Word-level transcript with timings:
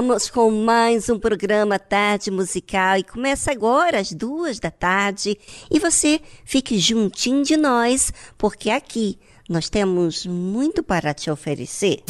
Estamos 0.00 0.30
com 0.30 0.50
mais 0.50 1.10
um 1.10 1.18
programa 1.18 1.78
Tarde 1.78 2.30
Musical 2.30 2.96
e 2.96 3.04
começa 3.04 3.52
agora 3.52 3.98
às 3.98 4.10
duas 4.14 4.58
da 4.58 4.70
tarde. 4.70 5.36
E 5.70 5.78
você 5.78 6.22
fique 6.42 6.78
juntinho 6.78 7.44
de 7.44 7.54
nós, 7.54 8.10
porque 8.38 8.70
aqui 8.70 9.18
nós 9.46 9.68
temos 9.68 10.24
muito 10.24 10.82
para 10.82 11.12
te 11.12 11.30
oferecer. 11.30 12.02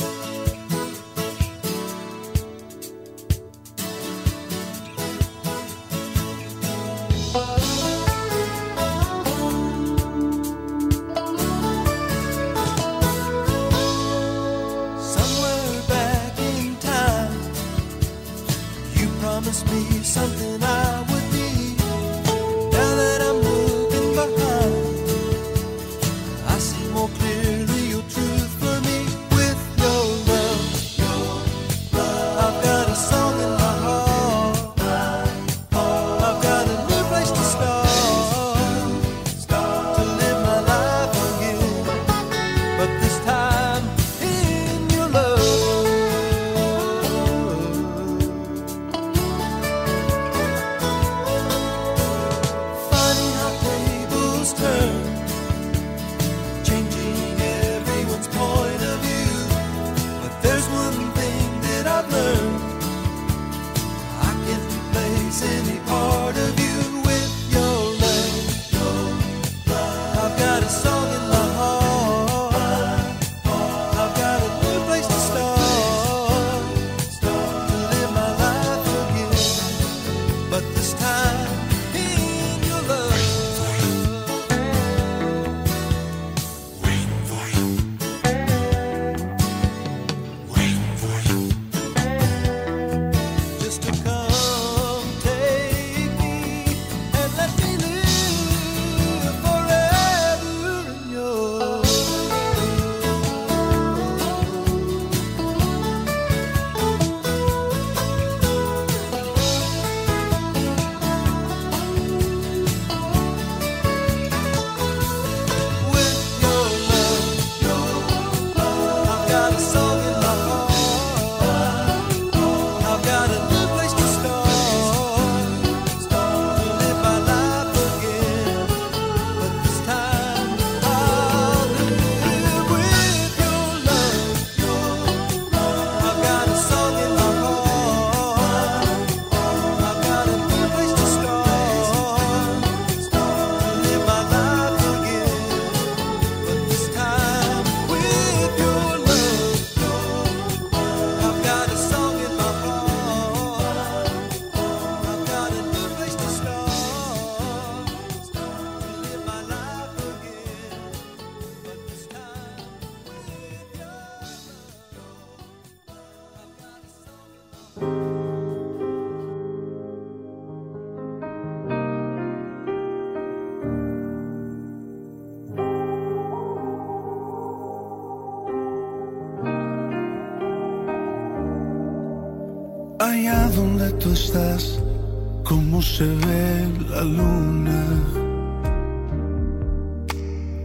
Se 185.83 186.05
ve 186.05 186.69
la 186.91 187.03
luna. 187.05 187.83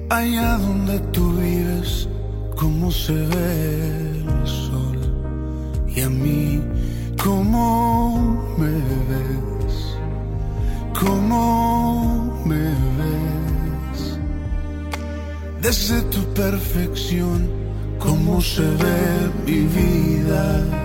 Allá 0.09 0.57
donde 0.57 0.99
tú 1.11 1.31
vives, 1.33 2.07
cómo 2.55 2.91
se 2.91 3.13
ve 3.13 4.21
el 4.27 4.47
sol. 4.47 4.99
Y 5.87 6.01
a 6.01 6.09
mí, 6.09 6.61
cómo 7.23 8.45
me 8.57 8.73
ves, 9.09 9.97
cómo 10.99 12.41
me 12.45 12.65
ves. 12.99 14.19
Desde 15.61 16.01
tu 16.13 16.21
perfección, 16.33 17.49
cómo 17.99 18.41
se 18.41 18.63
ve 18.63 19.31
mi 19.45 19.61
vida 19.61 20.84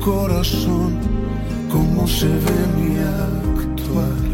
corazón, 0.00 0.98
cómo 1.70 2.06
se 2.06 2.26
ve 2.26 2.66
mi 2.76 2.98
actuar. 2.98 4.29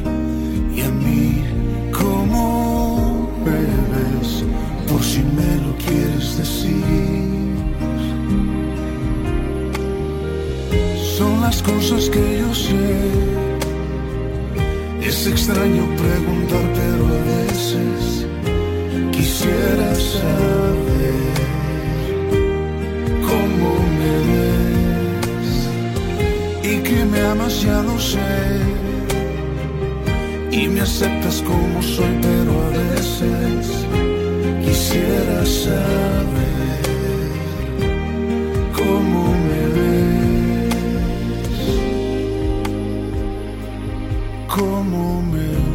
Cómo 44.48 45.22
me 45.22 45.65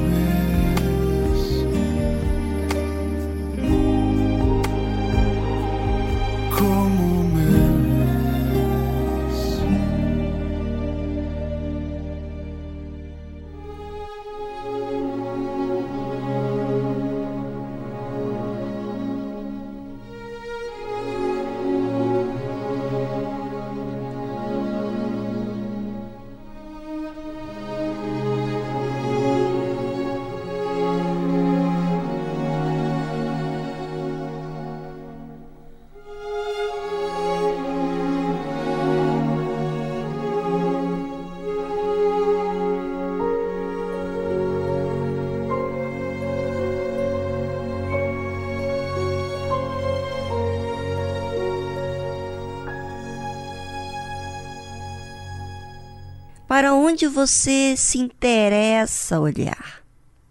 Para 56.62 56.76
onde 56.76 57.08
você 57.08 57.74
se 57.76 57.98
interessa 57.98 59.20
olhar? 59.20 59.82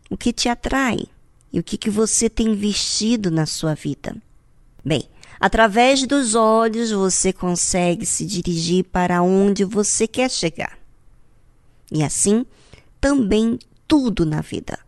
O 0.09 0.17
que 0.17 0.33
te 0.33 0.49
atrai? 0.49 1.01
E 1.53 1.59
o 1.59 1.63
que, 1.65 1.77
que 1.77 1.91
você 1.91 2.31
tem 2.31 2.55
vestido 2.55 3.33
na 3.33 3.47
sua 3.47 3.75
vida? 3.75 4.17
Bem, 4.85 5.11
através 5.41 6.07
dos 6.07 6.37
olhos 6.37 6.93
você 6.93 7.33
consegue 7.33 8.07
se 8.07 8.25
dirigir 8.25 8.85
para 8.85 9.23
onde 9.23 9.65
você 9.65 10.07
quer 10.07 10.31
chegar. 10.31 10.79
E 11.91 12.01
assim, 12.01 12.47
também 13.01 13.59
tudo 13.89 14.25
na 14.25 14.41
vida. 14.41 14.79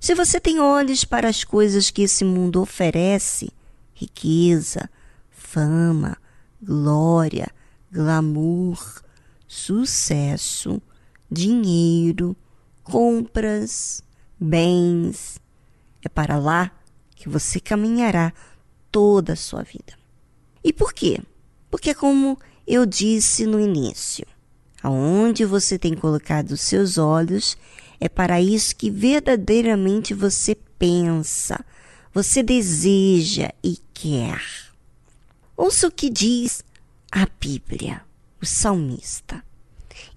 Se 0.00 0.16
você 0.16 0.40
tem 0.40 0.58
olhos 0.58 1.04
para 1.04 1.28
as 1.28 1.44
coisas 1.44 1.90
que 1.90 2.02
esse 2.02 2.24
mundo 2.24 2.60
oferece, 2.60 3.52
riqueza, 3.94 4.90
fama, 5.30 6.16
glória, 6.60 7.48
glamour, 7.92 9.00
sucesso, 9.52 10.80
dinheiro, 11.30 12.34
compras, 12.82 14.02
bens. 14.40 15.38
É 16.02 16.08
para 16.08 16.38
lá 16.38 16.72
que 17.14 17.28
você 17.28 17.60
caminhará 17.60 18.32
toda 18.90 19.34
a 19.34 19.36
sua 19.36 19.62
vida. 19.62 19.92
E 20.64 20.72
por 20.72 20.94
quê? 20.94 21.20
Porque, 21.70 21.92
como 21.92 22.38
eu 22.66 22.86
disse 22.86 23.44
no 23.44 23.60
início, 23.60 24.26
aonde 24.82 25.44
você 25.44 25.78
tem 25.78 25.94
colocado 25.94 26.52
os 26.52 26.62
seus 26.62 26.96
olhos, 26.96 27.54
é 28.00 28.08
para 28.08 28.40
isso 28.40 28.74
que 28.74 28.90
verdadeiramente 28.90 30.14
você 30.14 30.54
pensa, 30.78 31.62
você 32.10 32.42
deseja 32.42 33.50
e 33.62 33.78
quer. 33.92 34.40
Ouça 35.54 35.88
o 35.88 35.92
que 35.92 36.08
diz 36.08 36.64
a 37.10 37.26
Bíblia, 37.38 38.02
o 38.42 38.46
salmista. 38.46 39.44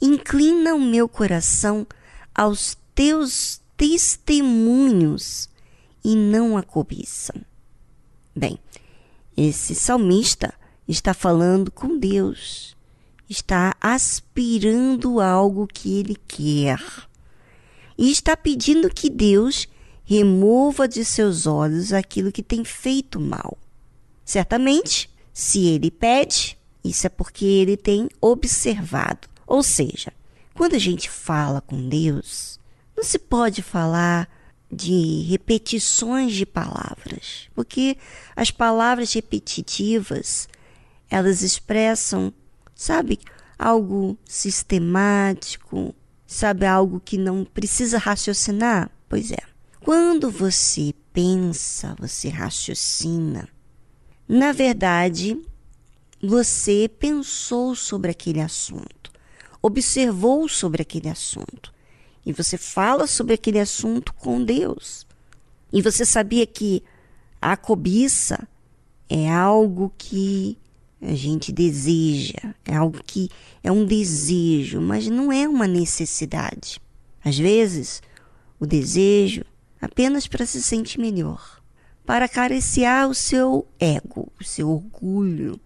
Inclina 0.02 0.74
o 0.74 0.82
meu 0.82 1.08
coração 1.08 1.86
aos 2.34 2.76
teus 2.96 3.62
testemunhos 3.78 5.48
e 6.04 6.16
não 6.16 6.58
a 6.58 6.64
cobiça. 6.64 7.34
Bem, 8.36 8.58
esse 9.38 9.76
salmista 9.76 10.54
está 10.88 11.14
falando 11.14 11.72
com 11.72 11.98
Deus, 11.98 12.76
está 13.30 13.76
aspirando 13.80 15.22
algo 15.22 15.68
que 15.68 16.00
ele 16.00 16.16
quer 16.28 16.82
e 17.98 18.12
está 18.12 18.36
pedindo 18.36 18.90
que 18.90 19.10
Deus 19.10 19.68
remova 20.04 20.88
de 20.88 21.04
seus 21.06 21.48
olhos 21.48 21.94
aquilo 21.94 22.32
que 22.32 22.44
tem 22.44 22.64
feito 22.64 23.20
mal. 23.20 23.58
Certamente, 24.24 25.10
se 25.34 25.66
ele 25.68 25.90
pede, 25.90 26.58
isso 26.90 27.08
é 27.08 27.10
porque 27.10 27.46
ele 27.46 27.76
tem 27.76 28.08
observado. 28.22 29.28
Ou 29.48 29.64
seja, 29.64 30.14
quando 30.54 30.76
a 30.76 30.80
gente 30.80 31.10
fala 31.10 31.62
com 31.62 31.90
Deus, 31.90 32.60
não 32.96 33.04
se 33.04 33.20
pode 33.20 33.62
falar 33.62 34.30
de 34.72 35.22
repetições 35.30 36.34
de 36.34 36.46
palavras, 36.46 37.50
porque 37.54 37.98
as 38.36 38.52
palavras 38.52 39.14
repetitivas, 39.14 40.48
elas 41.10 41.42
expressam, 41.42 42.34
sabe, 42.74 43.20
algo 43.58 44.18
sistemático, 44.26 45.96
sabe, 46.26 46.66
algo 46.66 47.00
que 47.00 47.18
não 47.18 47.46
precisa 47.46 47.98
raciocinar. 47.98 48.92
Pois 49.08 49.32
é. 49.32 49.42
Quando 49.82 50.32
você 50.32 50.94
pensa, 51.14 51.96
você 52.00 52.30
raciocina, 52.30 53.48
na 54.28 54.52
verdade, 54.52 55.40
você 56.26 56.90
pensou 57.00 57.76
sobre 57.76 58.12
aquele 58.12 58.42
assunto, 58.42 59.12
observou 59.62 60.48
sobre 60.48 60.82
aquele 60.82 61.10
assunto, 61.10 61.74
e 62.26 62.34
você 62.34 62.58
fala 62.58 63.08
sobre 63.08 63.34
aquele 63.34 63.60
assunto 63.60 64.14
com 64.14 64.44
Deus. 64.44 65.06
E 65.72 65.82
você 65.82 66.06
sabia 66.06 66.46
que 66.46 66.84
a 67.42 67.56
cobiça 67.56 68.48
é 69.10 69.30
algo 69.30 69.94
que 69.98 70.58
a 71.02 71.14
gente 71.14 71.52
deseja, 71.52 72.56
é 72.66 72.76
algo 72.76 73.00
que 73.04 73.30
é 73.64 73.72
um 73.72 73.86
desejo, 73.86 74.82
mas 74.82 75.08
não 75.08 75.32
é 75.32 75.48
uma 75.48 75.68
necessidade. 75.68 76.82
Às 77.24 77.38
vezes, 77.38 78.02
o 78.60 78.66
desejo 78.66 79.44
apenas 79.80 80.28
para 80.28 80.46
se 80.46 80.64
sentir 80.64 81.00
melhor, 81.00 81.62
para 82.06 82.26
acariciar 82.26 83.08
o 83.08 83.14
seu 83.14 83.68
ego, 83.80 84.32
o 84.40 84.44
seu 84.44 84.70
orgulho, 84.70 85.60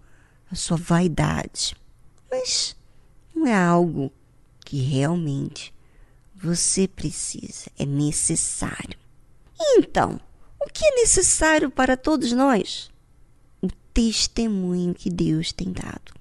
a 0.52 0.56
sua 0.56 0.78
vaidade. 0.78 1.76
Mas 2.30 2.76
não 3.34 3.48
é 3.48 3.56
algo 3.56 4.12
que 4.66 4.82
realmente 4.82 5.74
você 6.36 6.88
precisa, 6.88 7.70
é 7.78 7.86
necessário. 7.86 8.98
Então, 9.60 10.20
o 10.60 10.66
que 10.72 10.86
é 10.86 10.96
necessário 10.96 11.70
para 11.70 11.98
todos 11.98 12.32
nós? 12.32 12.90
O 13.62 13.68
testemunho 13.94 14.94
que 14.94 15.10
Deus 15.10 15.52
tem 15.52 15.72
dado. 15.72 16.14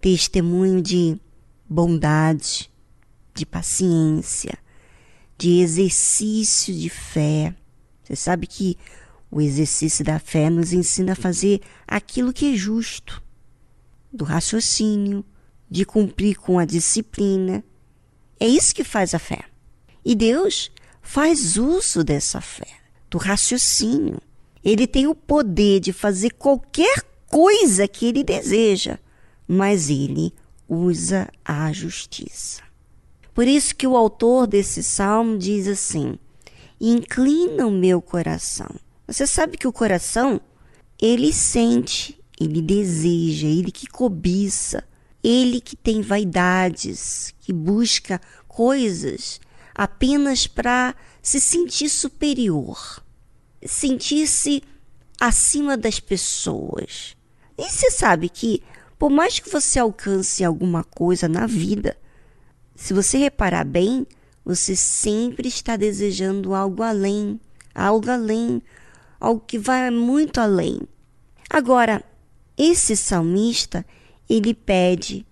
Testemunho 0.00 0.80
de 0.80 1.18
bondade, 1.68 2.70
de 3.34 3.46
paciência, 3.46 4.58
de 5.38 5.60
exercício 5.60 6.74
de 6.74 6.88
fé. 6.88 7.54
Você 8.02 8.16
sabe 8.16 8.46
que 8.46 8.76
o 9.30 9.40
exercício 9.40 10.04
da 10.04 10.18
fé 10.18 10.50
nos 10.50 10.72
ensina 10.72 11.12
a 11.12 11.16
fazer 11.16 11.60
aquilo 11.86 12.32
que 12.32 12.52
é 12.52 12.56
justo, 12.56 13.21
do 14.12 14.24
raciocínio, 14.24 15.24
de 15.70 15.84
cumprir 15.84 16.36
com 16.36 16.58
a 16.58 16.64
disciplina, 16.64 17.64
é 18.38 18.46
isso 18.46 18.74
que 18.74 18.84
faz 18.84 19.14
a 19.14 19.18
fé. 19.18 19.44
E 20.04 20.14
Deus 20.14 20.70
faz 21.00 21.56
uso 21.56 22.04
dessa 22.04 22.40
fé, 22.40 22.68
do 23.08 23.18
raciocínio. 23.18 24.20
Ele 24.64 24.86
tem 24.86 25.06
o 25.06 25.14
poder 25.14 25.80
de 25.80 25.92
fazer 25.92 26.30
qualquer 26.30 27.02
coisa 27.30 27.88
que 27.88 28.06
ele 28.06 28.22
deseja, 28.22 28.98
mas 29.48 29.88
ele 29.88 30.34
usa 30.68 31.28
a 31.44 31.72
justiça. 31.72 32.62
Por 33.34 33.46
isso 33.46 33.74
que 33.74 33.86
o 33.86 33.96
autor 33.96 34.46
desse 34.46 34.82
salmo 34.82 35.38
diz 35.38 35.66
assim: 35.66 36.18
Inclina 36.80 37.66
o 37.66 37.70
meu 37.70 38.02
coração. 38.02 38.68
Você 39.06 39.26
sabe 39.26 39.56
que 39.56 39.66
o 39.66 39.72
coração, 39.72 40.40
ele 41.00 41.32
sente, 41.32 42.21
ele 42.42 42.60
deseja, 42.60 43.46
ele 43.46 43.70
que 43.70 43.86
cobiça, 43.86 44.84
ele 45.22 45.60
que 45.60 45.76
tem 45.76 46.02
vaidades, 46.02 47.34
que 47.40 47.52
busca 47.52 48.20
coisas 48.48 49.40
apenas 49.74 50.46
para 50.46 50.94
se 51.22 51.40
sentir 51.40 51.88
superior, 51.88 53.02
sentir-se 53.64 54.62
acima 55.20 55.76
das 55.76 56.00
pessoas. 56.00 57.16
E 57.56 57.70
você 57.70 57.90
sabe 57.90 58.28
que, 58.28 58.62
por 58.98 59.10
mais 59.10 59.38
que 59.38 59.48
você 59.48 59.78
alcance 59.78 60.44
alguma 60.44 60.82
coisa 60.82 61.28
na 61.28 61.46
vida, 61.46 61.96
se 62.74 62.92
você 62.92 63.18
reparar 63.18 63.64
bem, 63.64 64.06
você 64.44 64.74
sempre 64.74 65.48
está 65.48 65.76
desejando 65.76 66.54
algo 66.54 66.82
além, 66.82 67.40
algo 67.74 68.10
além, 68.10 68.60
algo 69.20 69.40
que 69.46 69.58
vai 69.58 69.88
muito 69.90 70.40
além. 70.40 70.80
Agora, 71.48 72.02
esse 72.62 72.96
salmista, 72.96 73.84
ele 74.28 74.54
pede 74.54 75.26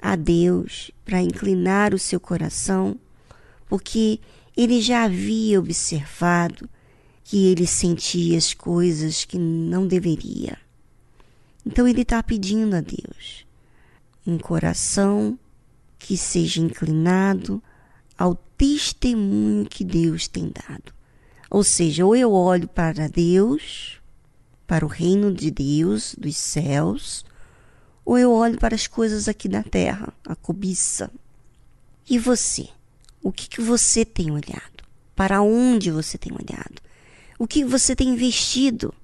a 0.00 0.14
Deus 0.14 0.90
para 1.04 1.22
inclinar 1.22 1.94
o 1.94 1.98
seu 1.98 2.20
coração, 2.20 2.98
porque 3.68 4.20
ele 4.56 4.80
já 4.80 5.04
havia 5.04 5.58
observado 5.58 6.68
que 7.24 7.46
ele 7.46 7.66
sentia 7.66 8.36
as 8.36 8.52
coisas 8.52 9.24
que 9.24 9.38
não 9.38 9.86
deveria. 9.86 10.58
Então 11.64 11.88
ele 11.88 12.02
está 12.02 12.22
pedindo 12.22 12.76
a 12.76 12.80
Deus 12.80 13.46
um 14.26 14.38
coração 14.38 15.38
que 15.98 16.16
seja 16.16 16.60
inclinado 16.60 17.62
ao 18.18 18.34
testemunho 18.56 19.66
que 19.66 19.84
Deus 19.84 20.28
tem 20.28 20.52
dado. 20.52 20.92
Ou 21.50 21.64
seja, 21.64 22.04
ou 22.04 22.14
eu 22.14 22.32
olho 22.32 22.68
para 22.68 23.08
Deus, 23.08 23.95
para 24.66 24.84
o 24.84 24.88
reino 24.88 25.32
de 25.32 25.50
Deus, 25.50 26.14
dos 26.18 26.36
céus, 26.36 27.24
ou 28.04 28.18
eu 28.18 28.32
olho 28.32 28.58
para 28.58 28.74
as 28.74 28.86
coisas 28.86 29.28
aqui 29.28 29.48
na 29.48 29.62
terra, 29.62 30.12
a 30.26 30.34
cobiça. 30.34 31.10
E 32.08 32.18
você? 32.18 32.68
O 33.22 33.32
que, 33.32 33.48
que 33.48 33.60
você 33.60 34.04
tem 34.04 34.30
olhado? 34.30 34.84
Para 35.14 35.42
onde 35.42 35.90
você 35.90 36.16
tem 36.16 36.32
olhado? 36.32 36.80
O 37.38 37.46
que 37.46 37.64
você 37.64 37.96
tem 37.96 38.08
investido? 38.08 38.94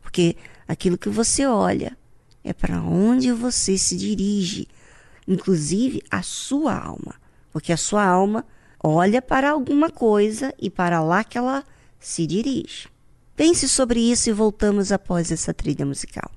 Porque 0.00 0.36
aquilo 0.68 0.98
que 0.98 1.08
você 1.08 1.46
olha 1.46 1.96
é 2.44 2.52
para 2.52 2.80
onde 2.82 3.32
você 3.32 3.76
se 3.78 3.96
dirige, 3.96 4.68
inclusive 5.26 6.02
a 6.10 6.22
sua 6.22 6.76
alma. 6.76 7.14
Porque 7.52 7.72
a 7.72 7.76
sua 7.76 8.04
alma 8.04 8.46
olha 8.82 9.20
para 9.20 9.50
alguma 9.50 9.90
coisa 9.90 10.54
e 10.58 10.70
para 10.70 11.02
lá 11.02 11.24
que 11.24 11.38
ela 11.38 11.64
se 11.98 12.26
dirige. 12.26 12.91
Pense 13.34 13.68
sobre 13.68 14.00
isso 14.00 14.28
e 14.28 14.32
voltamos 14.32 14.92
após 14.92 15.32
essa 15.32 15.54
trilha 15.54 15.86
musical. 15.86 16.30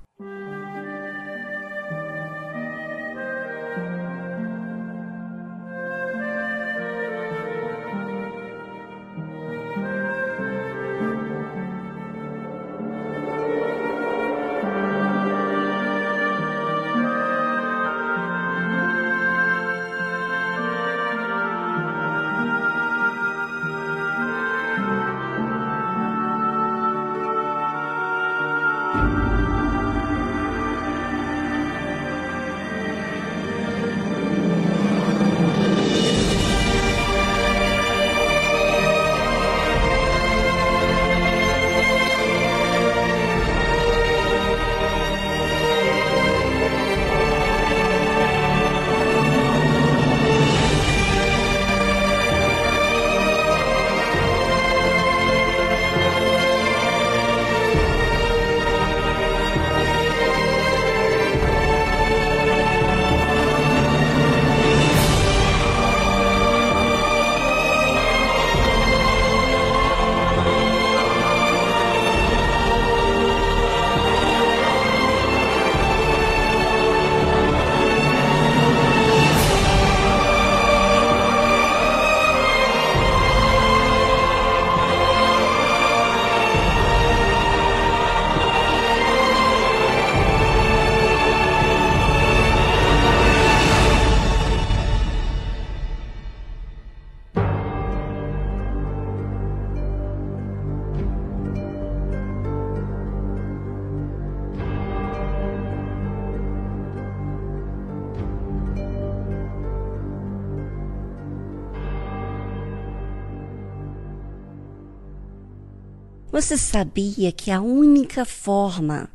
Você 116.36 116.58
sabia 116.58 117.32
que 117.32 117.50
a 117.50 117.62
única 117.62 118.26
forma 118.26 119.08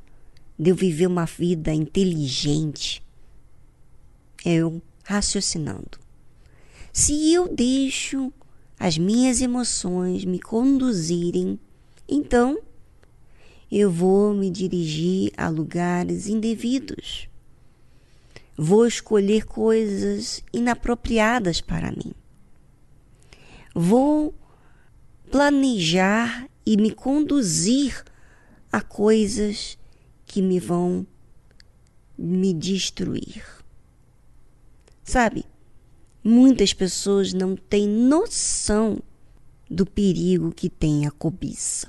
de 0.58 0.72
eu 0.72 0.76
viver 0.76 1.06
uma 1.06 1.26
vida 1.26 1.72
inteligente 1.72 3.04
é 4.44 4.56
eu 4.56 4.82
raciocinando? 5.04 6.00
Se 6.92 7.32
eu 7.32 7.48
deixo 7.48 8.34
as 8.80 8.98
minhas 8.98 9.40
emoções 9.40 10.26
me 10.26 10.40
conduzirem, 10.40 11.60
então 12.10 12.60
eu 13.72 13.92
vou 13.92 14.34
me 14.34 14.50
dirigir 14.50 15.32
a 15.38 15.48
lugares 15.48 16.26
indevidos. 16.26 17.30
Vou 18.58 18.88
escolher 18.88 19.46
coisas 19.46 20.44
inapropriadas 20.52 21.62
para 21.62 21.92
mim. 21.92 22.16
Vou 23.76 24.34
planejar 25.30 26.50
e 26.66 26.78
me 26.78 26.92
conduzir 26.92 28.04
a 28.72 28.82
coisas 28.82 29.78
que 30.26 30.42
me 30.42 30.60
vão 30.60 31.06
me 32.18 32.54
destruir. 32.54 33.44
Sabe? 35.04 35.46
Muitas 36.24 36.74
pessoas 36.74 37.34
não 37.34 37.56
têm 37.56 37.88
noção 37.88 39.02
do 39.70 39.86
perigo 39.86 40.52
que 40.52 40.70
tem 40.70 41.08
a 41.08 41.12
cobiça. 41.12 41.88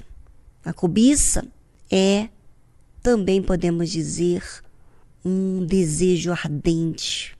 A 0.65 0.73
cobiça 0.73 1.47
é, 1.91 2.29
também 3.03 3.43
podemos 3.43 3.91
dizer, 3.91 4.43
um 5.25 5.65
desejo 5.65 6.33
ardente, 6.33 7.37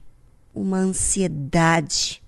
uma 0.53 0.77
ansiedade 0.77 2.21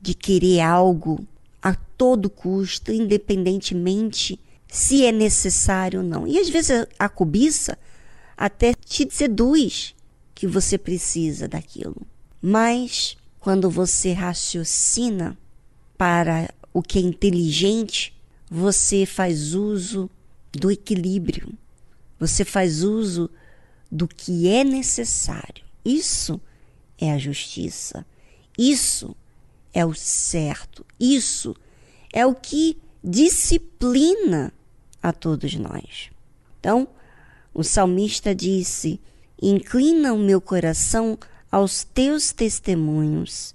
de 0.00 0.14
querer 0.14 0.60
algo 0.60 1.26
a 1.60 1.74
todo 1.74 2.30
custo, 2.30 2.92
independentemente 2.92 4.40
se 4.76 5.06
é 5.06 5.10
necessário 5.10 6.00
ou 6.00 6.06
não. 6.06 6.26
E 6.26 6.38
às 6.38 6.50
vezes 6.50 6.86
a 6.98 7.08
cobiça 7.08 7.78
até 8.36 8.74
te 8.74 9.08
seduz 9.10 9.94
que 10.34 10.46
você 10.46 10.76
precisa 10.76 11.48
daquilo. 11.48 12.06
Mas 12.42 13.16
quando 13.40 13.70
você 13.70 14.12
raciocina 14.12 15.34
para 15.96 16.52
o 16.74 16.82
que 16.82 16.98
é 16.98 17.00
inteligente, 17.00 18.14
você 18.50 19.06
faz 19.06 19.54
uso 19.54 20.10
do 20.52 20.70
equilíbrio. 20.70 21.54
Você 22.20 22.44
faz 22.44 22.82
uso 22.82 23.30
do 23.90 24.06
que 24.06 24.46
é 24.46 24.62
necessário. 24.62 25.64
Isso 25.82 26.38
é 26.98 27.12
a 27.12 27.18
justiça. 27.18 28.04
Isso 28.58 29.16
é 29.72 29.86
o 29.86 29.94
certo. 29.94 30.84
Isso 31.00 31.56
é 32.12 32.26
o 32.26 32.34
que 32.34 32.76
disciplina 33.02 34.52
a 35.08 35.12
todos 35.12 35.54
nós. 35.54 36.10
Então, 36.58 36.88
o 37.54 37.62
salmista 37.62 38.34
disse: 38.34 39.00
Inclina 39.40 40.12
o 40.12 40.18
meu 40.18 40.40
coração 40.40 41.16
aos 41.50 41.84
teus 41.84 42.32
testemunhos 42.32 43.54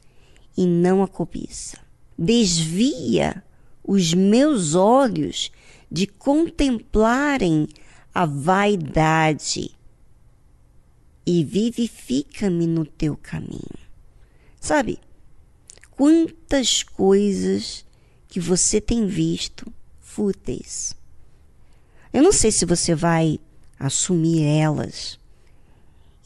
e 0.55 0.65
não 0.65 1.03
a 1.03 1.07
cobiça. 1.09 1.77
Desvia 2.17 3.43
os 3.83 4.13
meus 4.13 4.75
olhos 4.75 5.51
de 5.91 6.07
contemplarem 6.07 7.67
a 8.13 8.25
vaidade 8.25 9.71
e 11.25 11.43
vivifica-me 11.43 12.65
no 12.65 12.85
teu 12.85 13.17
caminho. 13.17 13.81
Sabe, 14.57 14.99
quantas 15.91 16.81
coisas 16.81 17.83
que 18.29 18.39
você 18.39 18.79
tem 18.79 19.05
visto 19.05 19.71
fúteis. 19.99 20.95
Eu 22.13 22.21
não 22.21 22.31
sei 22.31 22.51
se 22.51 22.65
você 22.65 22.93
vai 22.93 23.39
assumir 23.79 24.43
elas 24.43 25.19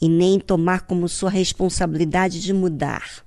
e 0.00 0.08
nem 0.08 0.38
tomar 0.38 0.82
como 0.82 1.08
sua 1.08 1.30
responsabilidade 1.30 2.40
de 2.40 2.52
mudar. 2.52 3.24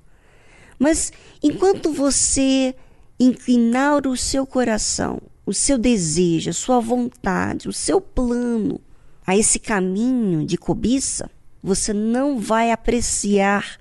Mas 0.77 1.11
enquanto 1.41 1.91
você 1.91 2.75
inclinar 3.19 4.07
o 4.07 4.15
seu 4.15 4.45
coração, 4.45 5.21
o 5.45 5.53
seu 5.53 5.77
desejo, 5.77 6.49
a 6.49 6.53
sua 6.53 6.79
vontade, 6.79 7.67
o 7.67 7.73
seu 7.73 7.99
plano 7.99 8.79
a 9.25 9.37
esse 9.37 9.59
caminho 9.59 10.45
de 10.45 10.57
cobiça, 10.57 11.29
você 11.61 11.93
não 11.93 12.39
vai 12.39 12.71
apreciar 12.71 13.79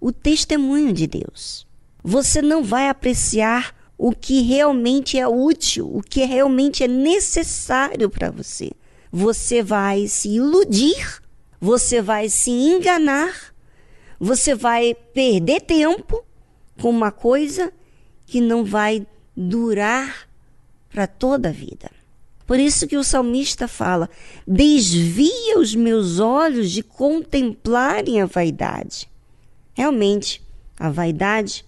o 0.00 0.12
testemunho 0.12 0.92
de 0.92 1.06
Deus. 1.06 1.66
Você 2.02 2.42
não 2.42 2.62
vai 2.62 2.88
apreciar 2.88 3.74
o 4.00 4.12
que 4.12 4.42
realmente 4.42 5.18
é 5.18 5.28
útil, 5.28 5.90
o 5.92 6.02
que 6.02 6.24
realmente 6.24 6.84
é 6.84 6.88
necessário 6.88 8.08
para 8.08 8.30
você. 8.30 8.70
Você 9.12 9.62
vai 9.62 10.06
se 10.06 10.28
iludir 10.28 11.20
você 11.60 12.00
vai 12.00 12.30
se 12.30 12.50
enganar, 12.50 13.54
você 14.18 14.54
vai 14.54 14.94
perder 14.94 15.60
tempo 15.60 16.24
com 16.80 16.88
uma 16.88 17.12
coisa 17.12 17.70
que 18.24 18.40
não 18.40 18.64
vai 18.64 19.06
durar 19.36 20.26
para 20.90 21.06
toda 21.06 21.50
a 21.50 21.52
vida. 21.52 21.90
Por 22.46 22.58
isso 22.58 22.86
que 22.86 22.96
o 22.96 23.04
salmista 23.04 23.68
fala: 23.68 24.08
desvia 24.46 25.58
os 25.58 25.74
meus 25.74 26.18
olhos 26.18 26.70
de 26.70 26.82
contemplarem 26.82 28.22
a 28.22 28.26
vaidade. 28.26 29.08
Realmente, 29.74 30.42
a 30.78 30.88
vaidade, 30.88 31.64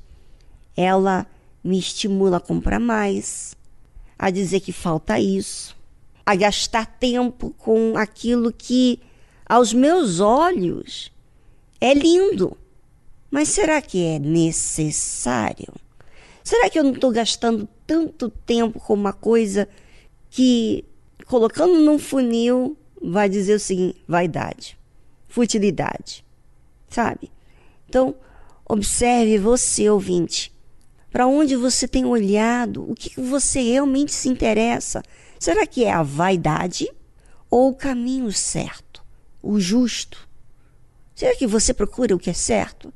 ela 0.75 1.27
me 1.63 1.79
estimula 1.79 2.39
a 2.39 2.41
comprar 2.41 2.81
mais, 2.81 3.57
a 4.19 4.31
dizer 4.31 4.61
que 4.61 4.73
falta 4.73 5.19
isso, 5.19 5.77
a 6.25 6.35
gastar 6.35 6.87
tempo 6.87 7.55
com 7.59 7.97
aquilo 7.97 8.53
que 8.53 9.01
aos 9.47 9.73
meus 9.73 10.21
olhos, 10.21 11.13
é 11.81 11.93
lindo. 11.93 12.57
Mas 13.31 13.49
será 13.49 13.83
que 13.83 14.05
é 14.05 14.19
necessário? 14.19 15.73
Será 16.45 16.69
que 16.69 16.79
eu 16.79 16.85
não 16.85 16.93
estou 16.93 17.11
gastando 17.11 17.69
tanto 17.87 18.29
tempo 18.29 18.81
com 18.81 18.95
uma 18.95 19.13
coisa 19.13 19.69
que, 20.31 20.85
colocando 21.27 21.79
num 21.81 21.99
funil, 21.99 22.77
vai 23.03 23.29
dizer 23.29 23.55
o 23.55 23.61
seguinte: 23.61 24.03
vaidade, 24.07 24.79
futilidade, 25.29 26.25
sabe? 26.89 27.31
Então, 27.89 28.15
observe 28.69 29.39
você, 29.39 29.89
ouvinte, 29.89 30.53
para 31.13 31.27
onde 31.27 31.55
você 31.55 31.87
tem 31.87 32.05
olhado, 32.05 32.91
o 32.91 32.95
que 32.95 33.21
você 33.21 33.61
realmente 33.61 34.13
se 34.13 34.29
interessa. 34.29 35.03
Será 35.39 35.67
que 35.67 35.85
é 35.85 35.93
a 35.93 36.03
vaidade 36.03 36.91
ou 37.51 37.69
o 37.69 37.75
caminho 37.75 38.33
certo? 38.33 38.93
o 39.43 39.59
justo? 39.59 40.29
Será 41.15 41.35
que 41.37 41.47
você 41.47 41.75
procura 41.75 42.15
o 42.15 42.19
que 42.19 42.31
é 42.31 42.33
certo? 42.33 42.93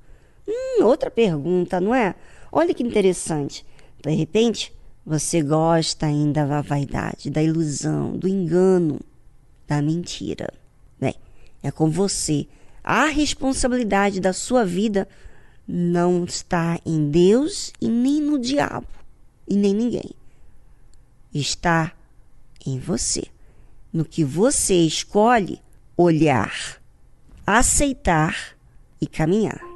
Hum, 0.49 0.85
outra 0.85 1.11
pergunta, 1.11 1.81
não 1.81 1.95
é? 1.95 2.15
Olha 2.53 2.73
que 2.73 2.83
interessante. 2.83 3.67
De 4.03 4.15
repente, 4.15 4.73
você 5.05 5.43
gosta 5.43 6.07
ainda 6.07 6.47
da 6.47 6.63
vaidade, 6.63 7.29
da 7.29 7.43
ilusão, 7.43 8.17
do 8.17 8.29
engano, 8.29 9.01
da 9.67 9.83
mentira. 9.83 10.53
Bem, 10.99 11.15
é 11.63 11.71
com 11.71 11.91
você. 11.91 12.47
A 12.83 13.07
responsabilidade 13.07 14.21
da 14.21 14.33
sua 14.33 14.65
vida 14.65 15.09
não 15.67 16.25
está 16.25 16.79
em 16.87 17.11
Deus 17.11 17.73
e 17.81 17.89
nem 17.89 18.21
no 18.21 18.39
diabo 18.39 18.87
e 19.49 19.57
nem 19.57 19.75
ninguém. 19.75 20.11
Está 21.35 21.93
em 22.65 22.79
você. 22.79 23.25
No 23.93 24.05
que 24.05 24.25
você 24.25 24.75
escolhe 24.75 25.61
olhar, 25.97 26.81
aceitar 27.47 28.57
e 29.01 29.07
caminhar. 29.07 29.76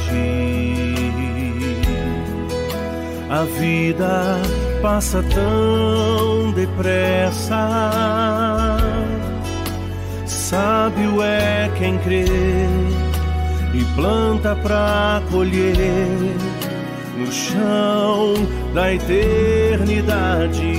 A 3.31 3.43
vida 3.45 4.41
passa 4.81 5.23
tão 5.23 6.51
depressa. 6.51 7.55
Sábio 10.25 11.23
é 11.23 11.71
quem 11.77 11.97
crê 11.99 12.25
e 13.73 13.85
planta 13.95 14.53
pra 14.57 15.21
colher 15.31 16.35
no 17.17 17.31
chão 17.31 18.33
da 18.73 18.93
eternidade. 18.93 20.73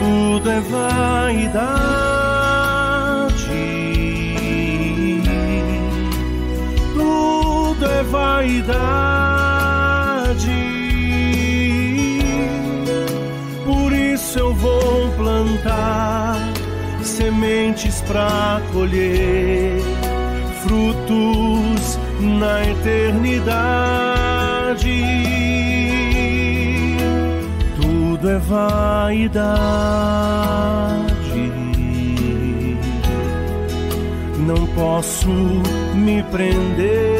Tudo 0.00 0.50
é 0.50 0.60
vaidade, 0.62 2.09
vaidade. 8.10 9.70
Por 13.64 13.92
isso 13.92 14.38
eu 14.38 14.54
vou 14.54 15.10
plantar 15.16 16.36
sementes 17.02 18.00
pra 18.02 18.60
colher 18.72 19.80
frutos 20.62 21.98
na 22.20 22.62
eternidade. 22.64 23.50
Tudo 27.80 28.28
é 28.28 28.38
vaidade, 28.38 29.40
não 34.46 34.66
posso 34.74 35.28
me 35.94 36.22
prender 36.24 37.19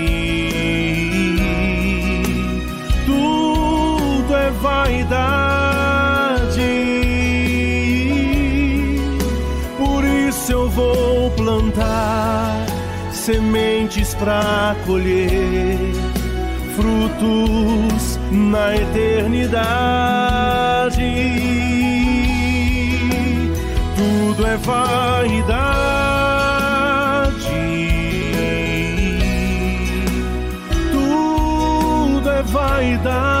plantar 11.71 12.65
sementes 13.11 14.13
para 14.15 14.75
colher 14.85 15.77
frutos 16.75 18.19
na 18.31 18.75
eternidade. 18.75 19.71
Tudo 23.95 24.45
é 24.45 24.57
vaidade, 24.57 25.61
tudo 30.91 32.29
é 32.29 32.43
vaidade. 32.43 33.40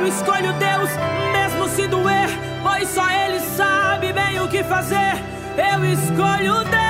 Eu 0.00 0.06
escolho 0.06 0.54
Deus, 0.54 0.88
mesmo 1.30 1.68
se 1.68 1.86
doer, 1.86 2.30
pois 2.62 2.88
só 2.88 3.06
Ele 3.10 3.38
sabe 3.54 4.14
bem 4.14 4.40
o 4.40 4.48
que 4.48 4.64
fazer. 4.64 5.12
Eu 5.58 5.84
escolho 5.84 6.64
Deus. 6.64 6.80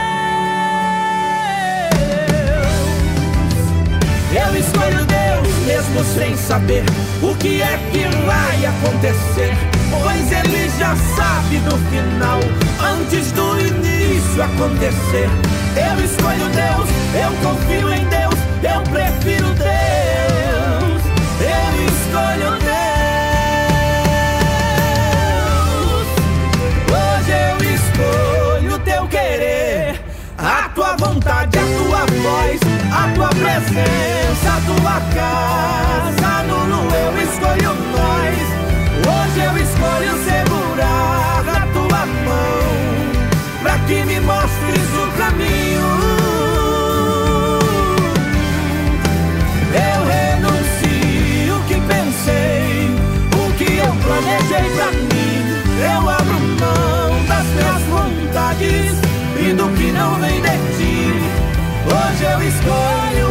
Eu 4.32 4.56
escolho 4.56 5.04
Deus, 5.06 5.48
mesmo 5.66 6.04
sem 6.04 6.36
saber 6.36 6.84
o 7.20 7.34
que 7.34 7.60
é 7.60 7.80
que 7.90 8.06
vai 8.24 8.66
acontecer. 8.66 9.56
Pois 9.90 10.30
Ele 10.30 10.70
já 10.78 10.94
sabe 11.16 11.58
do 11.58 11.76
final, 11.90 12.38
antes 12.94 13.32
do 13.32 13.58
início 13.58 14.40
acontecer. 14.40 15.28
Eu 15.74 16.04
escolho 16.04 16.48
Deus, 16.50 16.88
eu 17.20 17.32
confio 17.42 17.92
em 17.92 18.04
Deus, 18.04 18.36
eu 18.62 18.80
prefiro 18.82 19.48
Deus. 19.54 21.02
Eu 21.40 21.86
escolho 21.88 22.56
Deus. 22.60 22.69
Escolho 28.00 28.78
teu 28.80 29.06
querer, 29.08 30.00
a 30.38 30.68
tua 30.74 30.96
vontade, 30.96 31.58
a 31.58 31.62
tua 31.62 32.06
voz, 32.06 32.60
a 32.92 33.08
tua 33.14 33.28
presença, 33.28 34.48
a 34.48 34.60
tua 34.66 35.00
casa. 35.14 36.42
No 36.44 36.58
lu 36.66 36.88
eu 36.94 37.22
escolho 37.22 37.74
nós. 37.92 38.50
Hoje 39.06 39.40
eu 39.44 39.56
escolho 39.56 40.12
segurar 40.24 41.44
na 41.44 41.66
tua 41.72 42.06
mão, 42.06 42.62
pra 43.62 43.78
que 43.80 44.04
me 44.04 44.20
mostres 44.20 44.88
o 44.96 45.06
caminho. 45.18 45.90
Eu 49.72 50.00
renuncio 50.06 51.56
o 51.56 51.64
que 51.64 51.80
pensei, 51.80 52.90
o 53.36 53.52
que 53.54 53.78
eu 53.78 53.92
planejei 54.02 54.70
pra 54.76 54.90
mim. 54.92 55.10
Eu 55.80 56.08
vontades 58.50 58.92
e 59.38 59.52
do 59.52 59.68
que 59.76 59.92
não 59.92 60.14
vem 60.16 60.40
de 60.40 60.48
ti. 60.76 61.12
Hoje 61.86 62.24
eu 62.24 62.48
escolho 62.48 63.29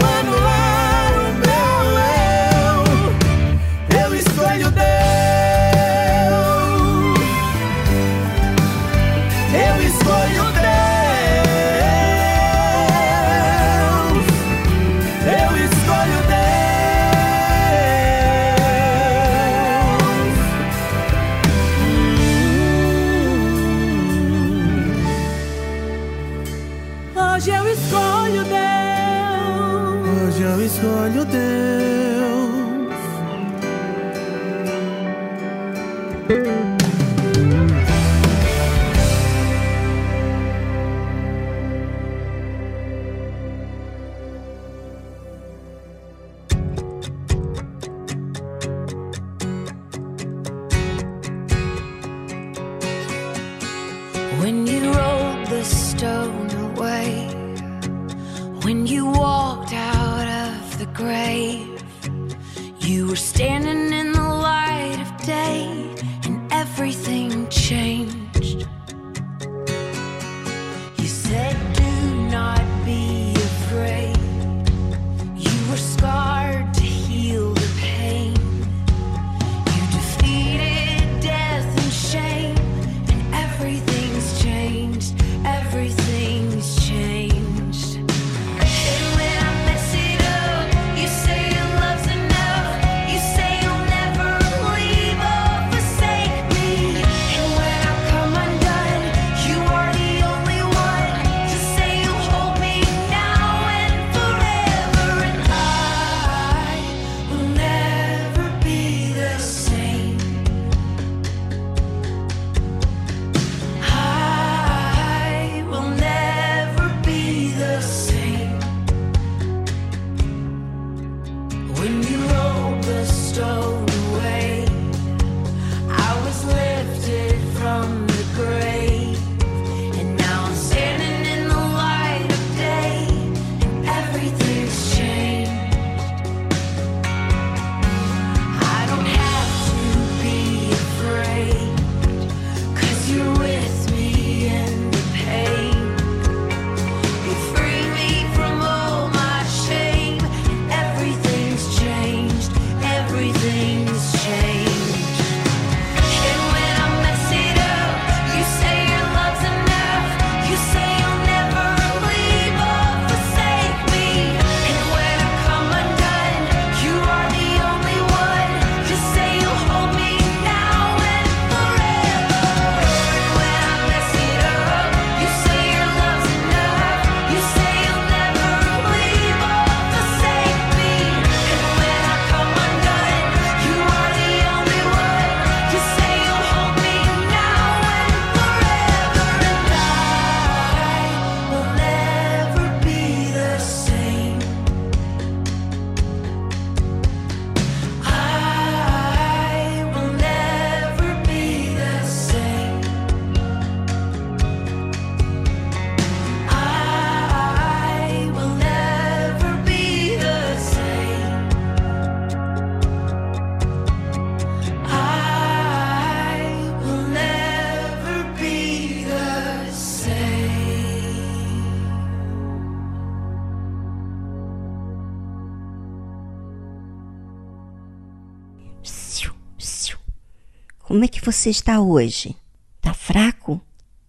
você 231.39 231.51
está 231.51 231.79
hoje? 231.79 232.35
Está 232.75 232.93
fraco? 232.93 233.61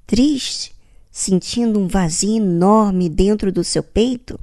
Triste? 0.05 0.75
Sentindo 1.13 1.79
um 1.79 1.87
vazio 1.87 2.39
enorme 2.39 3.09
dentro 3.09 3.53
do 3.53 3.63
seu 3.63 3.85
peito? 3.85 4.39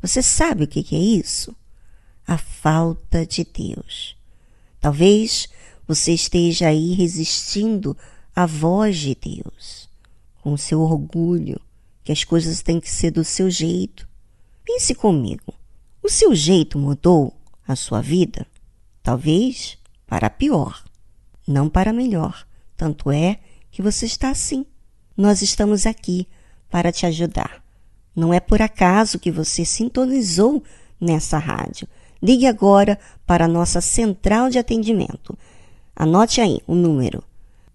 Você 0.00 0.22
sabe 0.22 0.64
o 0.64 0.66
que 0.66 0.96
é 0.96 0.98
isso? 0.98 1.54
A 2.26 2.38
falta 2.38 3.26
de 3.26 3.44
Deus. 3.44 4.16
Talvez 4.80 5.50
você 5.86 6.14
esteja 6.14 6.68
aí 6.68 6.94
resistindo 6.94 7.94
à 8.34 8.46
voz 8.46 8.96
de 8.96 9.14
Deus, 9.14 9.86
com 10.40 10.54
o 10.54 10.58
seu 10.58 10.80
orgulho, 10.80 11.60
que 12.02 12.10
as 12.10 12.24
coisas 12.24 12.62
têm 12.62 12.80
que 12.80 12.90
ser 12.90 13.10
do 13.10 13.22
seu 13.22 13.50
jeito. 13.50 14.08
Pense 14.64 14.94
comigo. 14.94 15.52
O 16.02 16.08
seu 16.08 16.34
jeito 16.34 16.78
mudou 16.78 17.34
a 17.68 17.76
sua 17.76 18.00
vida? 18.00 18.46
Talvez 19.02 19.76
para 20.06 20.30
pior, 20.30 20.83
não 21.46 21.68
para 21.68 21.92
melhor. 21.92 22.46
Tanto 22.76 23.10
é 23.10 23.38
que 23.70 23.82
você 23.82 24.06
está 24.06 24.30
assim. 24.30 24.64
Nós 25.16 25.42
estamos 25.42 25.86
aqui 25.86 26.26
para 26.70 26.90
te 26.90 27.06
ajudar. 27.06 27.62
Não 28.14 28.32
é 28.32 28.40
por 28.40 28.62
acaso 28.62 29.18
que 29.18 29.30
você 29.30 29.64
sintonizou 29.64 30.62
nessa 31.00 31.38
rádio. 31.38 31.88
Ligue 32.22 32.46
agora 32.46 32.98
para 33.26 33.44
a 33.44 33.48
nossa 33.48 33.80
central 33.80 34.48
de 34.48 34.58
atendimento. 34.58 35.36
Anote 35.94 36.40
aí 36.40 36.60
o 36.66 36.74
número. 36.74 37.22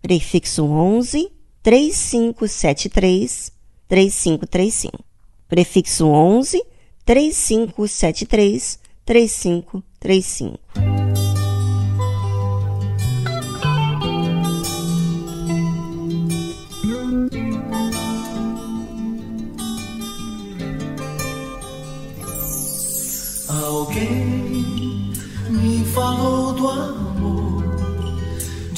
Prefixo 0.01 0.65
11 0.65 1.31
3573 1.61 3.51
3535. 3.87 4.99
Prefixo 5.47 6.07
11 6.07 6.63
3573 7.05 8.79
3535. 9.05 11.08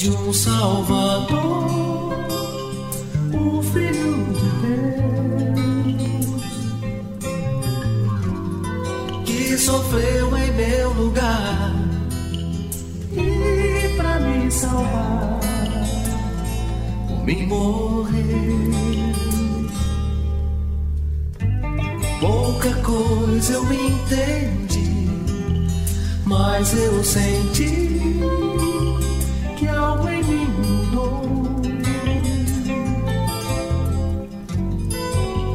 De 0.02 0.10
um 0.10 0.32
Salvador, 0.32 2.12
o 3.32 3.62
Filho 3.62 4.34
de 4.34 4.48
Deus, 5.44 6.42
que 9.24 9.56
sofreu 9.56 10.36
em 10.38 10.52
meu 10.54 10.92
lugar 10.94 11.72
e 13.12 13.96
para 13.96 14.18
me 14.18 14.50
salvar, 14.50 15.38
por 17.06 17.24
mim 17.24 17.46
morrer. 17.46 18.72
Pouca 22.18 22.74
coisa 22.82 23.52
eu 23.52 23.72
entendi, 23.72 25.06
mas 26.26 26.76
eu 26.76 27.04
senti 27.04 27.92
em 30.08 30.22
mim 30.24 30.46
mudou. 30.46 31.22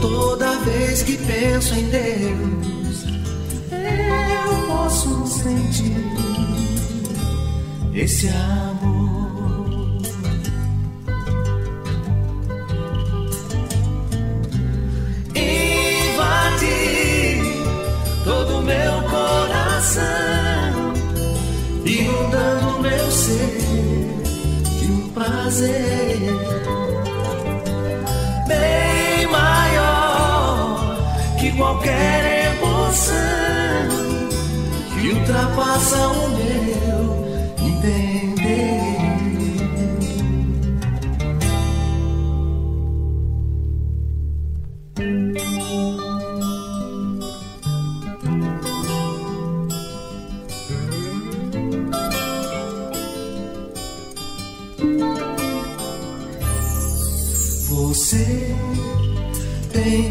Toda 0.02 0.60
vez 0.60 1.04
que 1.04 1.18
penso 1.18 1.74
em 1.76 1.90
Deus, 1.90 3.06
eu 3.72 4.68
posso 4.68 5.28
sentir 5.28 5.96
esse 7.94 8.28
amor. 8.30 9.08
todo 18.28 18.62
meu 18.62 19.02
coração, 19.10 20.04
inundando 21.86 22.80
meu 22.82 23.12
ser 23.12 23.58
de 23.58 23.66
um 23.66 23.67
prazer 25.18 26.30
bem 28.48 29.28
maior 29.32 30.98
que 31.40 31.52
qualquer 31.58 32.56
emoção 32.56 33.88
que 34.94 35.10
ultrapassa 35.10 36.08
o 36.08 36.30
meu 36.30 36.87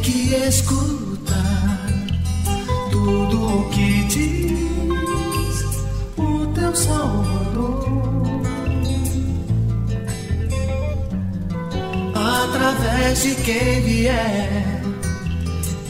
que 0.07 0.35
escutar 0.37 1.89
tudo 2.93 3.59
o 3.59 3.71
que 3.71 4.05
diz 4.05 5.65
o 6.17 6.47
teu 6.55 6.77
Salvador. 6.77 7.85
Através 12.15 13.23
de 13.23 13.35
quem 13.35 13.83
vier 13.83 14.81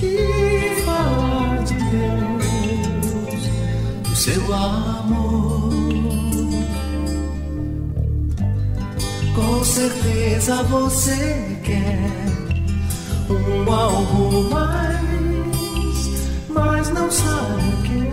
e 0.03 0.83
falar 0.87 1.63
de 1.65 1.75
Deus, 1.75 3.43
do 4.03 4.17
seu 4.17 4.55
amor. 4.55 5.75
Com 9.35 9.63
certeza 9.63 10.63
você 10.63 11.59
quer 11.63 12.16
um 13.33 13.73
algo 13.73 14.51
mais, 14.51 16.11
mas 16.49 16.91
não 16.91 17.11
sabe 17.11 17.69
o 17.69 17.83
que. 17.83 18.07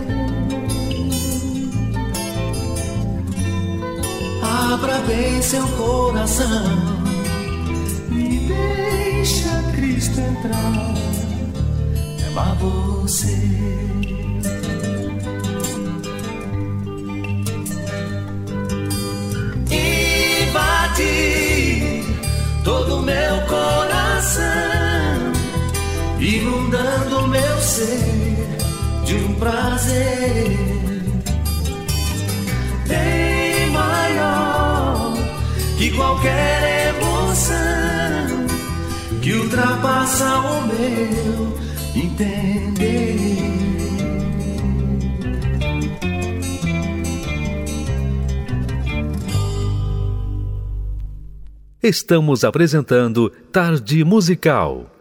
Abra 4.72 4.98
bem 5.06 5.40
seu 5.42 5.66
coração 5.68 7.04
e 8.10 8.48
deixa 8.48 9.62
Cristo 9.74 10.20
entrar, 10.20 10.94
amar 12.28 12.56
você. 12.56 14.03
Ser 27.84 29.04
de 29.04 29.14
um 29.16 29.34
prazer 29.34 30.56
bem 32.88 33.70
maior 33.70 35.14
que 35.76 35.90
qualquer 35.90 36.94
emoção 36.96 38.46
que 39.20 39.32
ultrapassa 39.32 40.38
o 40.38 40.66
meu 40.66 41.58
entender. 41.94 42.64
Estamos 51.82 52.44
apresentando 52.44 53.30
Tarde 53.52 54.02
Musical. 54.04 54.93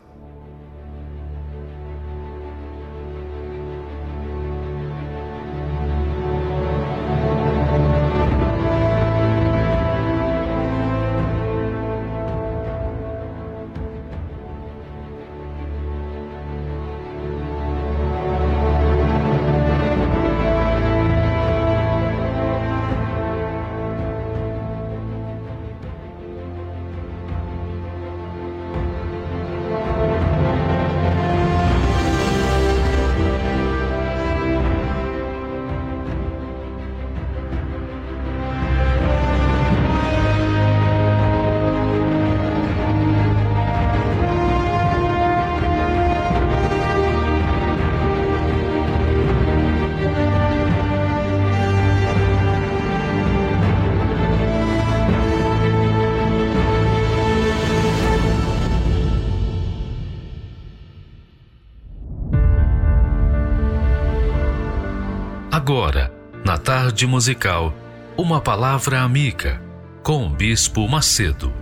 Musical 67.08 67.74
Uma 68.18 68.40
Palavra 68.40 69.02
Amiga, 69.02 69.62
com 70.04 70.28
o 70.28 70.30
Bispo 70.30 70.88
Macedo. 70.88 71.54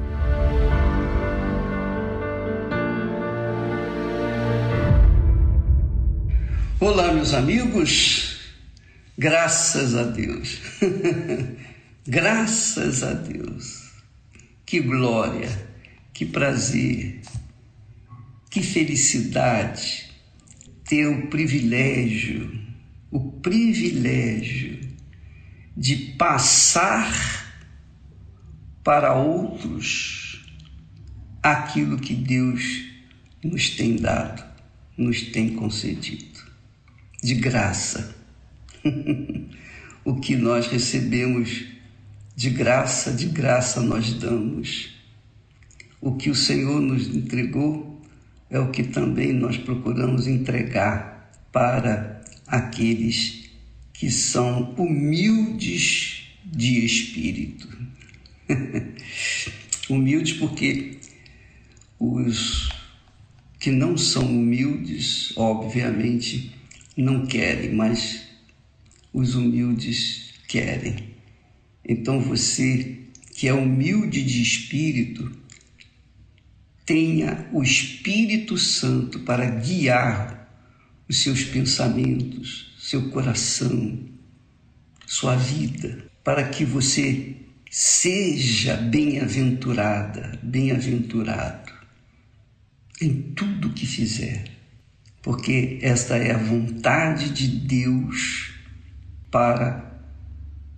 Olá, 6.79 7.13
meus 7.13 7.33
amigos, 7.33 8.39
graças 9.17 9.95
a 9.95 10.03
Deus, 10.03 10.59
graças 12.07 13.03
a 13.03 13.13
Deus, 13.13 13.91
que 14.65 14.79
glória, 14.79 15.49
que 16.13 16.25
prazer, 16.25 17.21
que 18.49 18.61
felicidade 18.61 20.11
ter 20.83 21.07
o 21.07 21.27
privilégio, 21.27 22.51
o 23.09 23.31
privilégio 23.33 24.80
de 25.81 25.95
passar 25.95 27.11
para 28.83 29.15
outros 29.15 30.45
aquilo 31.41 31.97
que 31.97 32.13
Deus 32.13 32.83
nos 33.43 33.71
tem 33.71 33.95
dado, 33.95 34.43
nos 34.95 35.23
tem 35.23 35.55
concedido, 35.55 36.39
de 37.23 37.33
graça. 37.33 38.15
o 40.05 40.19
que 40.19 40.35
nós 40.35 40.67
recebemos 40.67 41.65
de 42.35 42.51
graça, 42.51 43.11
de 43.11 43.25
graça 43.25 43.81
nós 43.81 44.13
damos. 44.13 44.95
O 45.99 46.15
que 46.15 46.29
o 46.29 46.35
Senhor 46.35 46.79
nos 46.79 47.07
entregou, 47.07 47.99
é 48.51 48.59
o 48.59 48.69
que 48.69 48.83
também 48.83 49.33
nós 49.33 49.57
procuramos 49.57 50.27
entregar 50.27 51.31
para 51.51 52.21
aqueles 52.45 53.40
que 53.40 53.40
são 54.09 54.73
humildes 54.75 56.23
de 56.43 56.85
espírito. 56.85 57.69
humildes 59.89 60.33
porque 60.33 60.97
os 61.99 62.69
que 63.59 63.69
não 63.69 63.95
são 63.95 64.25
humildes, 64.25 65.33
obviamente, 65.37 66.55
não 66.97 67.27
querem, 67.27 67.73
mas 67.73 68.23
os 69.13 69.35
humildes 69.35 70.33
querem. 70.47 71.11
Então 71.87 72.19
você 72.19 72.97
que 73.35 73.47
é 73.47 73.53
humilde 73.53 74.23
de 74.23 74.41
espírito, 74.41 75.31
tenha 76.85 77.47
o 77.53 77.63
Espírito 77.63 78.57
Santo 78.57 79.19
para 79.21 79.49
guiar 79.49 80.47
os 81.07 81.21
seus 81.21 81.43
pensamentos, 81.43 82.70
seu 82.81 83.11
coração, 83.11 83.99
sua 85.05 85.35
vida, 85.35 86.03
para 86.23 86.49
que 86.49 86.65
você 86.65 87.35
seja 87.69 88.75
bem-aventurada, 88.75 90.39
bem-aventurado 90.41 91.71
em 92.99 93.21
tudo 93.33 93.69
que 93.69 93.85
fizer, 93.85 94.45
porque 95.21 95.77
esta 95.83 96.17
é 96.17 96.31
a 96.31 96.39
vontade 96.39 97.29
de 97.29 97.47
Deus 97.47 98.51
para 99.29 100.01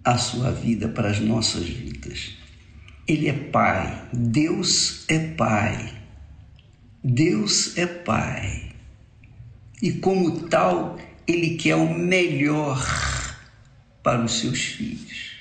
a 0.03 0.17
sua 0.17 0.51
vida, 0.51 0.89
para 0.89 1.09
as 1.09 1.21
nossas 1.21 1.63
vidas. 1.63 2.37
Ele 3.07 3.29
é 3.29 3.33
Pai, 3.33 4.09
Deus 4.11 5.05
é 5.07 5.19
Pai. 5.19 6.03
Deus 7.01 7.77
é 7.77 7.85
Pai. 7.85 8.73
E 9.81 9.93
como 9.93 10.47
tal, 10.49 10.97
Ele 11.27 11.55
quer 11.55 11.75
o 11.75 11.93
melhor 11.93 12.83
para 14.01 14.23
os 14.23 14.39
seus 14.39 14.59
filhos. 14.59 15.31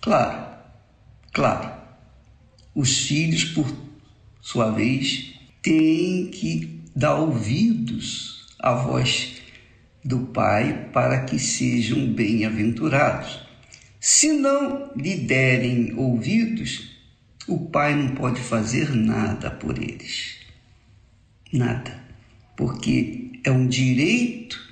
Claro, 0.00 0.46
claro, 1.32 1.72
os 2.74 3.06
filhos, 3.06 3.44
por 3.44 3.74
sua 4.40 4.70
vez, 4.70 5.34
têm 5.62 6.28
que 6.28 6.80
dar 6.94 7.16
ouvidos 7.16 8.46
à 8.58 8.72
voz 8.72 9.40
do 10.04 10.20
Pai 10.26 10.88
para 10.92 11.24
que 11.24 11.38
sejam 11.38 12.12
bem-aventurados. 12.12 13.40
Se 14.00 14.32
não 14.32 14.90
lhe 14.96 15.14
derem 15.16 15.92
ouvidos, 15.94 16.90
o 17.46 17.68
pai 17.68 17.94
não 17.94 18.14
pode 18.14 18.40
fazer 18.40 18.94
nada 18.94 19.50
por 19.50 19.76
eles. 19.76 20.36
Nada. 21.52 22.02
Porque 22.56 23.32
é 23.44 23.50
um 23.50 23.66
direito 23.66 24.69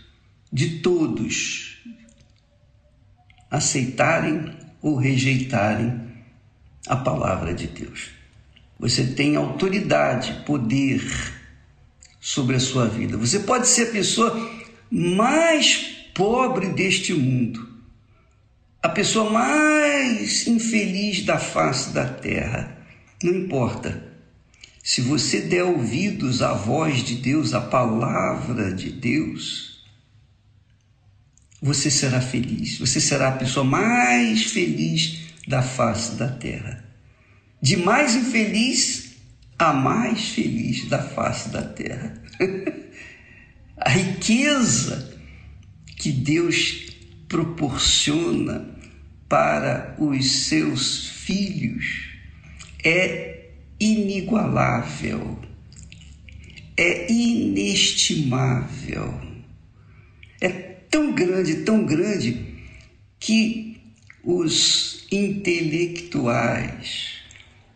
de 0.52 0.80
todos 0.80 1.78
aceitarem 3.50 4.56
ou 4.80 4.96
rejeitarem 4.96 6.00
a 6.86 6.96
palavra 6.96 7.54
de 7.54 7.66
Deus. 7.66 8.10
Você 8.78 9.06
tem 9.06 9.36
autoridade, 9.36 10.44
poder 10.44 11.02
sobre 12.20 12.56
a 12.56 12.60
sua 12.60 12.88
vida. 12.88 13.16
Você 13.16 13.40
pode 13.40 13.66
ser 13.66 13.88
a 13.88 13.92
pessoa 13.92 14.64
mais 14.90 15.96
pobre 16.14 16.68
deste 16.68 17.12
mundo 17.12 17.68
a 18.80 18.88
pessoa 18.88 19.28
mais 19.28 20.46
infeliz 20.46 21.24
da 21.24 21.36
face 21.38 21.90
da 21.90 22.06
terra. 22.06 22.78
Não 23.22 23.34
importa. 23.34 24.02
Se 24.82 25.00
você 25.00 25.42
der 25.42 25.64
ouvidos 25.64 26.40
à 26.42 26.54
voz 26.54 27.02
de 27.02 27.16
Deus, 27.16 27.52
à 27.52 27.60
palavra 27.60 28.72
de 28.72 28.90
Deus, 28.90 29.77
você 31.60 31.90
será 31.90 32.20
feliz. 32.20 32.78
Você 32.78 33.00
será 33.00 33.28
a 33.28 33.36
pessoa 33.36 33.64
mais 33.64 34.44
feliz 34.44 35.18
da 35.46 35.62
face 35.62 36.16
da 36.16 36.28
terra. 36.28 36.84
De 37.60 37.76
mais 37.76 38.14
infeliz 38.14 39.16
a 39.58 39.72
mais 39.72 40.28
feliz 40.28 40.88
da 40.88 41.02
face 41.02 41.48
da 41.48 41.62
terra. 41.62 42.22
a 43.76 43.90
riqueza 43.90 45.18
que 45.96 46.12
Deus 46.12 46.92
proporciona 47.28 48.68
para 49.28 49.96
os 49.98 50.46
seus 50.46 51.08
filhos 51.08 52.08
é 52.84 53.50
inigualável, 53.80 55.40
é 56.76 57.12
inestimável, 57.12 59.20
é 60.40 60.77
tão 60.90 61.12
grande, 61.12 61.62
tão 61.62 61.84
grande, 61.84 62.46
que 63.18 63.80
os 64.22 65.06
intelectuais, 65.10 67.20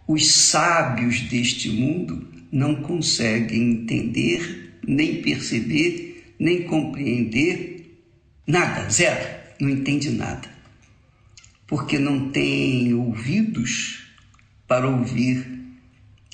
os 0.06 0.30
sábios 0.30 1.22
deste 1.22 1.70
mundo 1.70 2.28
não 2.50 2.82
conseguem 2.82 3.72
entender, 3.72 4.78
nem 4.86 5.22
perceber, 5.22 6.34
nem 6.38 6.64
compreender 6.64 7.98
nada, 8.46 8.88
zero 8.90 9.40
não 9.60 9.70
entende 9.70 10.10
nada, 10.10 10.48
porque 11.66 11.98
não 11.98 12.30
tem 12.30 12.92
ouvidos 12.94 14.08
para 14.66 14.88
ouvir 14.88 15.46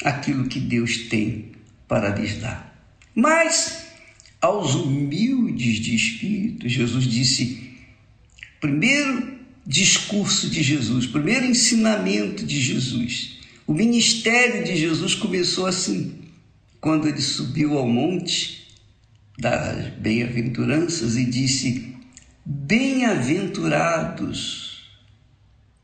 aquilo 0.03 0.49
que 0.49 0.59
Deus 0.59 1.09
tem 1.09 1.53
para 1.87 2.14
lhes 2.14 2.39
dar. 2.39 2.66
Mas 3.14 3.89
aos 4.41 4.74
humildes 4.74 5.47
de 5.59 5.95
espírito, 5.95 6.69
Jesus 6.69 7.05
disse: 7.05 7.69
primeiro 8.61 9.39
discurso 9.67 10.49
de 10.49 10.63
Jesus, 10.63 11.07
primeiro 11.07 11.47
ensinamento 11.47 12.45
de 12.45 12.61
Jesus. 12.61 13.39
O 13.67 13.73
ministério 13.75 14.65
de 14.65 14.77
Jesus 14.77 15.15
começou 15.15 15.67
assim, 15.67 16.15
quando 16.81 17.07
ele 17.07 17.21
subiu 17.21 17.77
ao 17.77 17.87
monte 17.87 18.67
das 19.39 19.93
bem-aventuranças 19.99 21.17
e 21.17 21.27
disse: 21.27 21.95
Bem-aventurados, 22.45 24.89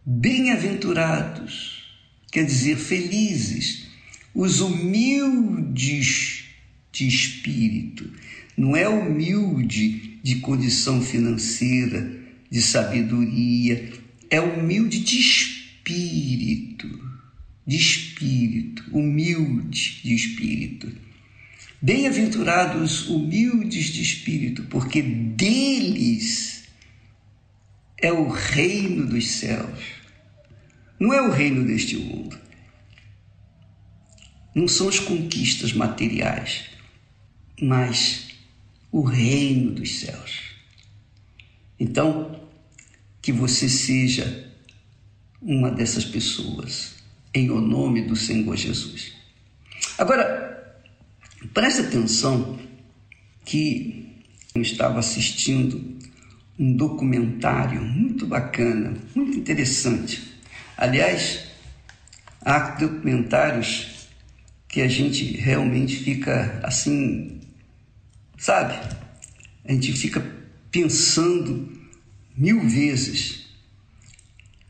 bem-aventurados, 0.04 1.84
quer 2.32 2.44
dizer, 2.46 2.76
felizes, 2.76 3.84
os 4.34 4.60
humildes 4.60 6.46
de 6.90 7.06
espírito. 7.06 8.10
Não 8.56 8.76
é 8.76 8.88
humilde 8.88 10.18
de 10.22 10.36
condição 10.36 11.02
financeira, 11.02 12.10
de 12.50 12.62
sabedoria, 12.62 13.92
é 14.30 14.40
humilde 14.40 15.00
de 15.00 15.18
espírito, 15.18 16.88
de 17.66 17.76
espírito, 17.76 18.84
humilde 18.92 20.00
de 20.02 20.14
espírito. 20.14 20.92
Bem-aventurados 21.82 23.08
humildes 23.08 23.86
de 23.86 24.02
espírito, 24.02 24.62
porque 24.64 25.02
deles 25.02 26.64
é 27.98 28.12
o 28.12 28.28
reino 28.28 29.06
dos 29.06 29.26
céus. 29.32 29.80
Não 30.98 31.12
é 31.12 31.20
o 31.20 31.30
reino 31.30 31.64
deste 31.64 31.96
mundo. 31.96 32.38
Não 34.54 34.68
são 34.68 34.88
as 34.88 34.98
conquistas 34.98 35.72
materiais, 35.72 36.66
mas 37.60 38.23
o 38.94 39.02
reino 39.02 39.72
dos 39.72 39.98
céus. 39.98 40.54
Então, 41.80 42.40
que 43.20 43.32
você 43.32 43.68
seja 43.68 44.48
uma 45.42 45.68
dessas 45.68 46.04
pessoas, 46.04 46.94
em 47.34 47.50
o 47.50 47.60
nome 47.60 48.02
do 48.02 48.14
Senhor 48.14 48.54
Jesus. 48.54 49.12
Agora, 49.98 50.80
preste 51.52 51.80
atenção 51.80 52.56
que 53.44 54.22
eu 54.54 54.62
estava 54.62 55.00
assistindo 55.00 55.98
um 56.56 56.76
documentário 56.76 57.82
muito 57.82 58.28
bacana, 58.28 58.94
muito 59.12 59.36
interessante. 59.36 60.22
Aliás, 60.76 61.46
há 62.40 62.76
documentários 62.76 64.06
que 64.68 64.80
a 64.82 64.88
gente 64.88 65.36
realmente 65.36 65.96
fica 65.96 66.60
assim, 66.62 67.33
sabe? 68.44 68.78
A 69.64 69.72
gente 69.72 69.92
fica 69.94 70.20
pensando 70.70 71.72
mil 72.36 72.68
vezes. 72.68 73.46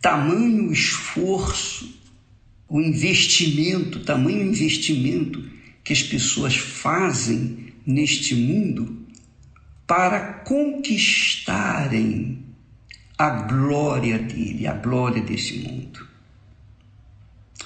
Tamanho 0.00 0.70
esforço, 0.70 1.92
o 2.68 2.80
investimento, 2.80 4.04
tamanho 4.04 4.42
investimento 4.42 5.42
que 5.82 5.92
as 5.92 6.04
pessoas 6.04 6.54
fazem 6.54 7.72
neste 7.84 8.36
mundo 8.36 9.04
para 9.88 10.34
conquistarem 10.44 12.44
a 13.18 13.30
glória 13.30 14.20
dele, 14.20 14.68
a 14.68 14.74
glória 14.74 15.20
desse 15.20 15.58
mundo. 15.58 16.06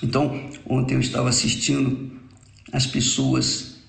Então, 0.03 0.51
ontem 0.65 0.95
eu 0.95 1.01
estava 1.01 1.29
assistindo 1.29 2.19
as 2.73 2.87
pessoas 2.87 3.83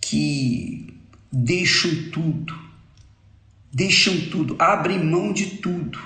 que 0.00 0.87
deixam 1.32 2.10
tudo, 2.10 2.58
deixam 3.72 4.18
tudo, 4.30 4.56
abrem 4.58 5.04
mão 5.04 5.32
de 5.32 5.58
tudo, 5.58 5.98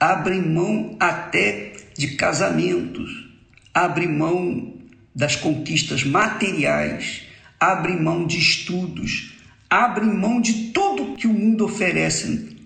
abrem 0.00 0.42
mão 0.42 0.96
até 0.98 1.72
de 1.96 2.16
casamentos, 2.16 3.28
abrem 3.72 4.08
mão 4.08 4.74
das 5.14 5.36
conquistas 5.36 6.04
materiais, 6.04 7.22
abrem 7.58 8.00
mão 8.00 8.26
de 8.26 8.38
estudos, 8.38 9.34
abrem 9.68 10.12
mão 10.12 10.40
de 10.40 10.70
tudo 10.72 11.16
que 11.16 11.26
o 11.26 11.32
mundo 11.32 11.64
oferece 11.64 12.56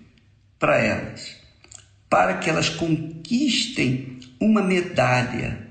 para 0.59 0.77
elas, 0.77 1.37
para 2.09 2.37
que 2.37 2.49
elas 2.49 2.69
conquistem 2.69 4.19
uma 4.39 4.61
medalha, 4.61 5.67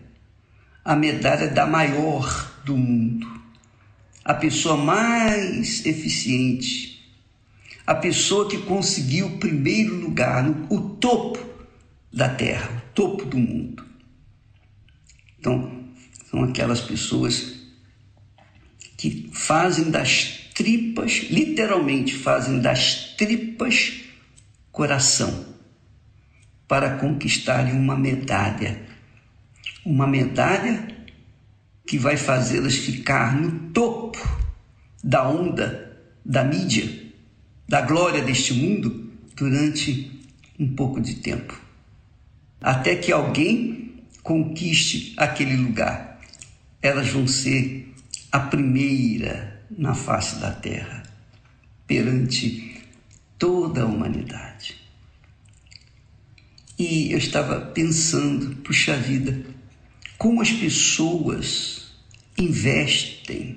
a 0.84 0.96
medalha 0.96 1.48
da 1.48 1.66
maior 1.66 2.50
do 2.64 2.76
mundo, 2.76 3.39
a 4.30 4.34
pessoa 4.34 4.76
mais 4.76 5.84
eficiente, 5.84 7.12
a 7.84 7.96
pessoa 7.96 8.48
que 8.48 8.58
conseguiu 8.58 9.26
o 9.26 9.38
primeiro 9.38 9.96
lugar, 9.96 10.48
o 10.70 10.78
topo 10.78 11.44
da 12.12 12.28
terra, 12.28 12.70
o 12.70 12.94
topo 12.94 13.24
do 13.24 13.36
mundo. 13.36 13.84
Então, 15.36 15.84
são 16.30 16.44
aquelas 16.44 16.80
pessoas 16.80 17.56
que 18.96 19.28
fazem 19.32 19.90
das 19.90 20.50
tripas, 20.54 21.26
literalmente 21.28 22.14
fazem 22.14 22.60
das 22.60 23.16
tripas 23.16 24.02
coração 24.70 25.56
para 26.68 26.98
conquistarem 26.98 27.72
uma 27.74 27.96
medalha. 27.96 28.80
Uma 29.84 30.06
medalha 30.06 30.99
que 31.86 31.98
vai 31.98 32.16
fazê-las 32.16 32.76
ficar 32.76 33.34
no 33.34 33.70
topo 33.70 34.18
da 35.02 35.28
onda 35.28 35.98
da 36.24 36.44
mídia, 36.44 37.12
da 37.68 37.80
glória 37.80 38.22
deste 38.22 38.54
mundo 38.54 39.10
durante 39.34 40.20
um 40.58 40.74
pouco 40.74 41.00
de 41.00 41.16
tempo. 41.16 41.58
Até 42.60 42.94
que 42.96 43.10
alguém 43.10 44.04
conquiste 44.22 45.14
aquele 45.16 45.56
lugar. 45.56 46.20
Elas 46.82 47.08
vão 47.08 47.26
ser 47.26 47.92
a 48.30 48.38
primeira 48.38 49.64
na 49.70 49.94
face 49.94 50.38
da 50.38 50.50
terra, 50.50 51.02
perante 51.86 52.82
toda 53.38 53.82
a 53.82 53.86
humanidade. 53.86 54.76
E 56.78 57.12
eu 57.12 57.18
estava 57.18 57.60
pensando, 57.60 58.56
puxa 58.56 58.96
vida, 58.96 59.44
como 60.20 60.42
as 60.42 60.52
pessoas 60.52 61.94
investem 62.36 63.56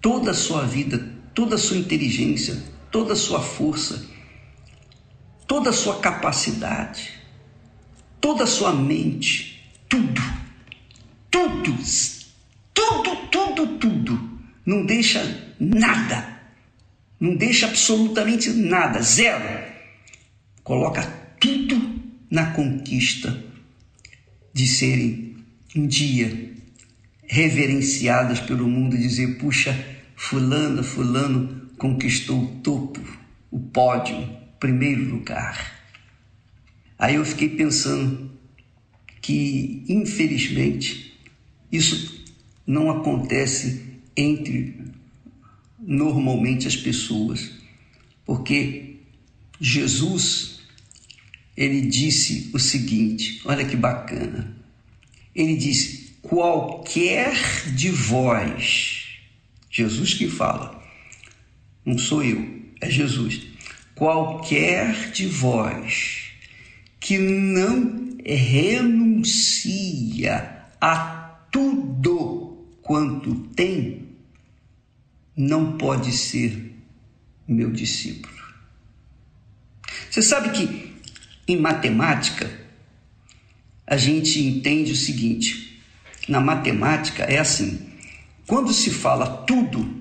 toda 0.00 0.32
a 0.32 0.34
sua 0.34 0.66
vida, 0.66 0.98
toda 1.32 1.54
a 1.54 1.58
sua 1.58 1.76
inteligência, 1.76 2.60
toda 2.90 3.12
a 3.12 3.16
sua 3.16 3.40
força, 3.40 4.04
toda 5.46 5.70
a 5.70 5.72
sua 5.72 6.00
capacidade, 6.00 7.12
toda 8.20 8.42
a 8.42 8.48
sua 8.48 8.74
mente, 8.74 9.72
tudo, 9.88 10.20
tudo, 11.30 11.78
tudo, 12.74 13.16
tudo, 13.30 13.78
tudo 13.78 14.40
não 14.66 14.84
deixa 14.84 15.54
nada, 15.60 16.50
não 17.20 17.36
deixa 17.36 17.68
absolutamente 17.68 18.50
nada, 18.50 19.00
zero. 19.00 19.72
Coloca 20.64 21.02
tudo 21.38 22.02
na 22.28 22.50
conquista 22.54 23.40
de 24.52 24.66
serem 24.66 25.29
um 25.74 25.86
dia 25.86 26.54
reverenciadas 27.22 28.40
pelo 28.40 28.68
mundo 28.68 28.96
e 28.96 29.00
dizer: 29.00 29.38
puxa, 29.38 29.72
Fulano, 30.16 30.82
Fulano 30.82 31.68
conquistou 31.78 32.42
o 32.42 32.48
topo, 32.60 33.00
o 33.50 33.58
pódio, 33.60 34.28
primeiro 34.58 35.04
lugar. 35.04 35.80
Aí 36.98 37.14
eu 37.14 37.24
fiquei 37.24 37.48
pensando 37.48 38.30
que, 39.22 39.84
infelizmente, 39.88 41.18
isso 41.72 42.24
não 42.66 42.90
acontece 42.90 43.82
entre 44.16 44.78
normalmente 45.78 46.66
as 46.66 46.76
pessoas, 46.76 47.52
porque 48.26 48.96
Jesus 49.60 50.60
ele 51.56 51.82
disse 51.82 52.50
o 52.52 52.58
seguinte, 52.58 53.40
olha 53.44 53.64
que 53.64 53.76
bacana. 53.76 54.59
Ele 55.34 55.56
disse: 55.56 56.16
qualquer 56.22 57.34
de 57.74 57.90
vós, 57.90 59.18
Jesus 59.70 60.14
que 60.14 60.28
fala, 60.28 60.82
não 61.84 61.98
sou 61.98 62.22
eu, 62.22 62.60
é 62.80 62.90
Jesus. 62.90 63.46
Qualquer 63.94 65.10
de 65.10 65.26
vós 65.26 66.32
que 66.98 67.18
não 67.18 68.16
renuncia 68.24 69.46
a 70.80 71.38
tudo 71.50 72.66
quanto 72.82 73.34
tem, 73.54 74.08
não 75.36 75.76
pode 75.76 76.12
ser 76.12 76.74
meu 77.46 77.70
discípulo. 77.70 78.40
Você 80.10 80.22
sabe 80.22 80.50
que 80.50 80.92
em 81.46 81.56
matemática 81.56 82.59
a 83.90 83.96
gente 83.96 84.40
entende 84.40 84.92
o 84.92 84.96
seguinte: 84.96 85.82
na 86.28 86.40
matemática 86.40 87.24
é 87.24 87.38
assim, 87.38 87.90
quando 88.46 88.72
se 88.72 88.90
fala 88.90 89.26
tudo, 89.44 90.00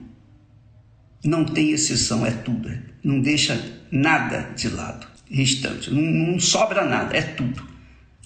não 1.26 1.44
tem 1.44 1.72
exceção, 1.72 2.24
é 2.24 2.30
tudo, 2.30 2.72
não 3.04 3.20
deixa 3.20 3.82
nada 3.92 4.54
de 4.56 4.70
lado, 4.70 5.08
restante, 5.30 5.92
não, 5.92 6.02
não 6.02 6.40
sobra 6.40 6.86
nada, 6.86 7.18
é 7.18 7.24
tudo. 7.24 7.68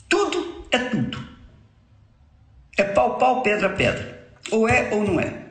Tudo 0.09 0.67
é 0.69 0.77
tudo. 0.77 1.17
É 2.77 2.83
pau, 2.83 3.17
pau, 3.17 3.41
pedra, 3.41 3.69
pedra. 3.69 4.31
Ou 4.51 4.67
é 4.67 4.93
ou 4.93 5.03
não 5.03 5.19
é. 5.19 5.45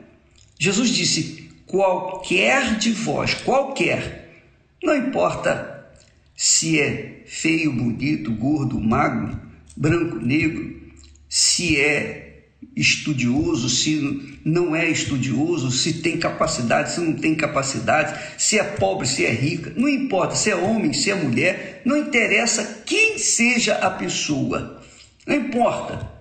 Jesus 0.59 0.89
disse: 0.89 1.49
qualquer 1.65 2.77
de 2.77 2.91
vós, 2.91 3.33
qualquer, 3.33 4.43
não 4.81 4.95
importa 4.95 5.91
se 6.35 6.79
é 6.79 7.23
feio, 7.25 7.73
bonito, 7.73 8.31
gordo, 8.31 8.79
magro, 8.79 9.52
branco, 9.75 10.17
negro, 10.17 10.81
se 11.29 11.79
é 11.79 12.49
estudioso, 12.75 13.69
se 13.69 14.39
não 14.43 14.75
é 14.75 14.89
estudioso, 14.89 15.71
se 15.71 16.01
tem 16.01 16.17
capacidade, 16.17 16.93
se 16.93 17.01
não 17.01 17.13
tem 17.13 17.35
capacidade, 17.35 18.19
se 18.37 18.57
é 18.57 18.63
pobre, 18.63 19.07
se 19.07 19.25
é 19.25 19.31
rica, 19.31 19.73
não 19.75 19.87
importa 19.87 20.35
se 20.35 20.49
é 20.49 20.55
homem, 20.55 20.93
se 20.93 21.11
é 21.11 21.15
mulher, 21.15 21.81
não 21.85 21.97
interessa 21.97 22.83
quem 22.85 23.17
seja 23.17 23.75
a 23.75 23.89
pessoa, 23.89 24.81
não 25.27 25.35
importa. 25.35 26.11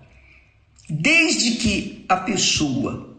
Desde 0.88 1.52
que 1.52 2.04
a 2.08 2.16
pessoa 2.16 3.12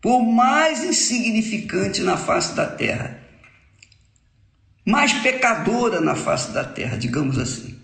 por 0.00 0.22
mais 0.22 0.84
insignificante 0.84 2.02
na 2.02 2.16
face 2.16 2.54
da 2.54 2.66
terra, 2.66 3.18
mais 4.84 5.12
pecadora 5.12 6.00
na 6.00 6.14
face 6.14 6.52
da 6.52 6.64
terra, 6.64 6.96
digamos 6.96 7.38
assim, 7.38 7.77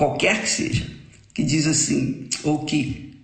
qualquer 0.00 0.40
que 0.40 0.48
seja, 0.48 0.86
que 1.34 1.42
diz 1.42 1.66
assim, 1.66 2.26
ou 2.42 2.64
que 2.64 3.20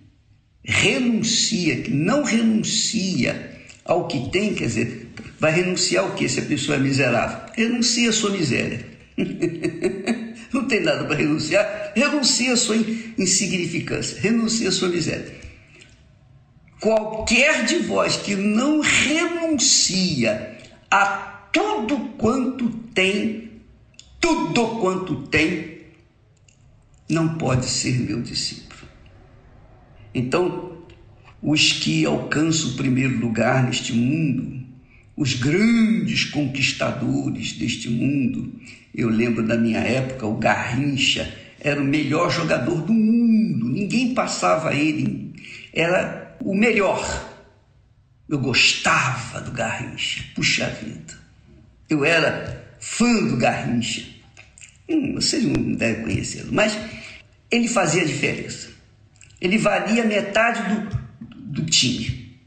renuncia, 0.63 1.81
que 1.81 1.89
não 1.89 2.23
renuncia 2.23 3.63
ao 3.83 4.07
que 4.07 4.29
tem, 4.29 4.53
quer 4.53 4.67
dizer, 4.67 5.09
vai 5.39 5.51
renunciar 5.53 6.03
ao 6.03 6.13
que 6.13 6.29
se 6.29 6.39
a 6.39 6.45
pessoa 6.45 6.77
é 6.77 6.79
miserável? 6.79 7.51
Renuncia 7.55 8.11
à 8.11 8.13
sua 8.13 8.29
miséria. 8.29 8.85
não 10.53 10.67
tem 10.67 10.81
nada 10.81 11.03
para 11.05 11.15
renunciar, 11.15 11.93
renuncie 11.95 12.51
a 12.51 12.55
sua 12.55 12.75
insignificância, 13.17 14.21
renuncie 14.21 14.67
a 14.67 14.71
sua 14.71 14.89
miséria. 14.89 15.33
Qualquer 16.79 17.65
de 17.65 17.79
vós 17.79 18.17
que 18.17 18.35
não 18.35 18.81
renuncia 18.81 20.59
a 20.91 21.07
tudo 21.51 21.97
quanto 22.19 22.69
tem, 22.93 23.49
tudo 24.21 24.79
quanto 24.79 25.23
tem, 25.23 25.76
não 27.09 27.37
pode 27.37 27.65
ser 27.65 27.99
meu 27.99 28.21
discípulo. 28.21 28.81
Então, 30.13 30.77
os 31.41 31.73
que 31.73 32.05
alcançam 32.05 32.71
o 32.71 32.75
primeiro 32.75 33.17
lugar 33.19 33.63
neste 33.63 33.93
mundo, 33.93 34.65
os 35.15 35.33
grandes 35.33 36.25
conquistadores 36.25 37.53
deste 37.53 37.89
mundo, 37.89 38.53
eu 38.93 39.09
lembro 39.09 39.45
da 39.45 39.57
minha 39.57 39.79
época, 39.79 40.25
o 40.25 40.37
Garrincha 40.37 41.31
era 41.59 41.81
o 41.81 41.85
melhor 41.85 42.31
jogador 42.31 42.81
do 42.81 42.93
mundo, 42.93 43.69
ninguém 43.69 44.13
passava 44.13 44.73
ele, 44.73 45.33
era 45.73 46.35
o 46.41 46.55
melhor. 46.55 47.25
Eu 48.27 48.39
gostava 48.39 49.39
do 49.41 49.51
Garrincha, 49.51 50.23
puxa 50.35 50.67
vida. 50.67 51.13
Eu 51.89 52.03
era 52.03 52.75
fã 52.79 53.27
do 53.27 53.37
Garrincha. 53.37 54.16
Hum, 54.89 55.15
vocês 55.15 55.43
não 55.43 55.73
devem 55.73 56.03
conhecê-lo, 56.03 56.53
mas 56.53 56.77
ele 57.51 57.67
fazia 57.67 58.05
diferença. 58.05 58.69
Ele 59.39 59.57
valia 59.57 60.03
metade 60.03 60.63
do, 60.73 61.61
do 61.61 61.65
time. 61.65 62.37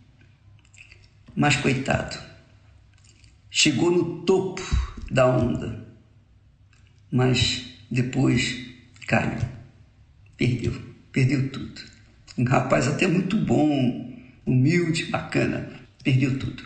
Mas 1.37 1.57
coitado, 1.57 2.19
chegou 3.51 3.91
no 3.91 4.23
topo 4.23 4.63
da 5.11 5.27
onda 5.27 5.91
mas 7.11 7.65
depois 7.91 8.67
caiu, 9.07 9.41
perdeu, 10.37 10.73
perdeu 11.11 11.51
tudo. 11.51 11.83
Um 12.39 12.45
rapaz 12.45 12.87
até 12.87 13.07
muito 13.07 13.37
bom, 13.37 14.17
humilde, 14.47 15.07
bacana, 15.07 15.69
perdeu 16.05 16.39
tudo 16.39 16.63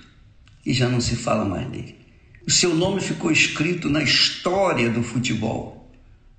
e 0.65 0.73
já 0.73 0.89
não 0.89 1.01
se 1.01 1.17
fala 1.17 1.45
mais 1.45 1.69
dele. 1.71 2.04
O 2.47 2.51
seu 2.51 2.75
nome 2.75 3.01
ficou 3.01 3.31
escrito 3.31 3.89
na 3.89 4.03
história 4.03 4.91
do 4.91 5.03
futebol, 5.03 5.91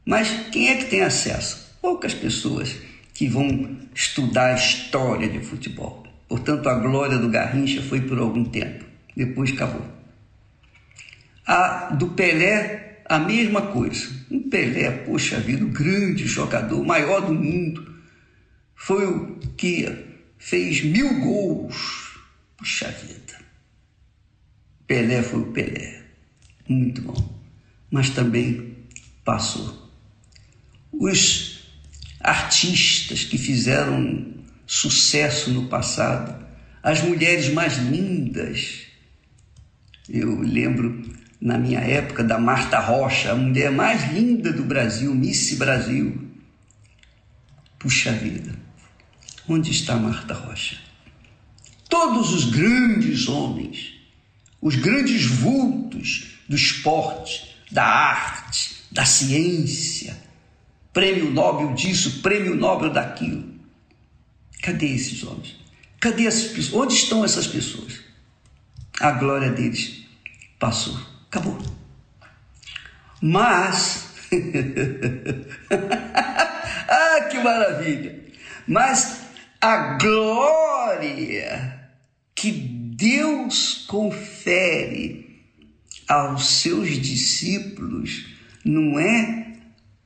mas 0.05 0.29
quem 0.51 0.69
é 0.69 0.77
que 0.77 0.85
tem 0.85 1.01
acesso? 1.01 1.73
Poucas 1.81 2.13
pessoas 2.13 2.75
que 3.13 3.27
vão 3.27 3.79
estudar 3.93 4.51
a 4.51 4.55
história 4.55 5.27
de 5.27 5.39
futebol. 5.39 6.05
Portanto, 6.27 6.67
a 6.67 6.75
glória 6.75 7.17
do 7.17 7.29
Garrincha 7.29 7.81
foi 7.81 8.01
por 8.01 8.19
algum 8.19 8.45
tempo, 8.45 8.85
depois 9.15 9.51
acabou. 9.51 9.85
A 11.45 11.93
do 11.93 12.09
Pelé 12.09 12.85
a 13.07 13.19
mesma 13.19 13.61
coisa. 13.61 14.07
Um 14.29 14.49
Pelé, 14.49 14.91
poxa 14.91 15.39
vida, 15.39 15.63
o 15.63 15.69
grande 15.69 16.25
jogador, 16.27 16.83
maior 16.83 17.21
do 17.21 17.33
mundo, 17.33 17.95
foi 18.75 19.05
o 19.05 19.37
que 19.55 19.87
fez 20.37 20.83
mil 20.83 21.19
gols. 21.21 22.19
Puxa 22.57 22.89
vida. 22.89 23.24
Pelé 24.87 25.21
foi 25.21 25.41
o 25.41 25.51
Pelé. 25.51 26.03
Muito 26.67 27.01
bom. 27.01 27.41
Mas 27.89 28.09
também 28.09 28.77
passou. 29.23 29.91
Os 30.91 31.69
artistas 32.19 33.23
que 33.23 33.37
fizeram 33.37 34.33
sucesso 34.65 35.51
no 35.51 35.67
passado, 35.67 36.45
as 36.81 37.01
mulheres 37.01 37.49
mais 37.49 37.77
lindas. 37.77 38.85
Eu 40.09 40.39
lembro 40.41 41.03
na 41.39 41.57
minha 41.57 41.79
época, 41.79 42.23
da 42.23 42.39
Marta 42.39 42.79
Rocha, 42.79 43.31
a 43.31 43.35
mulher 43.35 43.71
mais 43.71 44.11
linda 44.11 44.51
do 44.51 44.63
Brasil, 44.63 45.13
Miss 45.13 45.55
Brasil. 45.57 46.27
Puxa 47.77 48.11
vida, 48.13 48.57
onde 49.47 49.69
está 49.69 49.95
Marta 49.95 50.33
Rocha? 50.33 50.77
Todos 51.87 52.33
os 52.33 52.45
grandes 52.45 53.27
homens, 53.27 53.94
os 54.61 54.75
grandes 54.75 55.25
vultos 55.25 56.37
do 56.47 56.55
esporte, 56.55 57.55
da 57.71 57.85
arte, 57.85 58.75
da 58.91 59.05
ciência, 59.05 60.15
prêmio 60.93 61.31
Nobel 61.31 61.73
disso, 61.73 62.21
prêmio 62.21 62.55
Nobel 62.55 62.91
daquilo. 62.91 63.53
Cadê 64.61 64.87
esses 64.87 65.23
homens? 65.23 65.57
Cadê 65.99 66.25
essas 66.25 66.51
pessoas? 66.51 66.83
Onde 66.83 66.93
estão 66.93 67.25
essas 67.25 67.47
pessoas? 67.47 67.99
A 68.99 69.11
glória 69.11 69.51
deles 69.51 70.05
passou. 70.57 70.97
Acabou. 71.27 71.59
Mas, 73.21 74.09
ah, 76.89 77.27
que 77.29 77.39
maravilha! 77.39 78.23
Mas 78.67 79.21
a 79.61 79.97
glória 79.97 81.89
que 82.33 82.51
Deus 82.97 83.85
confere 83.87 85.43
aos 86.07 86.61
seus 86.61 87.01
discípulos 87.01 88.27
não 88.63 88.99
é 88.99 89.57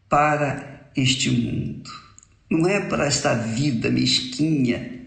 para 0.07 0.91
este 0.95 1.29
mundo, 1.29 1.89
não 2.49 2.67
é 2.67 2.79
para 2.79 3.05
esta 3.05 3.35
vida 3.35 3.89
mesquinha, 3.89 5.01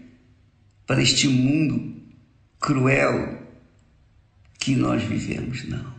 para 0.87 1.01
este 1.01 1.27
mundo 1.27 1.95
cruel 2.59 3.41
que 4.59 4.75
nós 4.75 5.03
vivemos, 5.03 5.67
não 5.67 5.93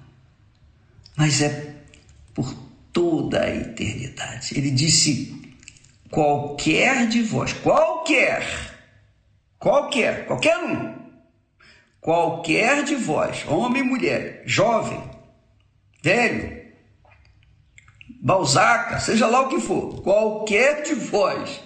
mas 1.16 1.40
é 1.40 1.76
por 2.32 2.54
toda 2.92 3.42
a 3.42 3.54
eternidade. 3.54 4.56
Ele 4.56 4.70
disse: 4.70 5.54
qualquer 6.10 7.08
de 7.08 7.22
vós, 7.22 7.52
qualquer, 7.52 8.44
qualquer, 9.58 10.26
qualquer 10.26 10.58
um, 10.58 10.93
qualquer 12.04 12.84
de 12.84 12.96
vós, 12.96 13.46
homem 13.48 13.80
e 13.80 13.86
mulher, 13.86 14.42
jovem, 14.44 15.02
velho, 16.02 16.64
balzaca, 18.20 19.00
seja 19.00 19.26
lá 19.26 19.40
o 19.40 19.48
que 19.48 19.58
for, 19.58 20.02
qualquer 20.02 20.82
de 20.82 20.94
vós, 20.96 21.62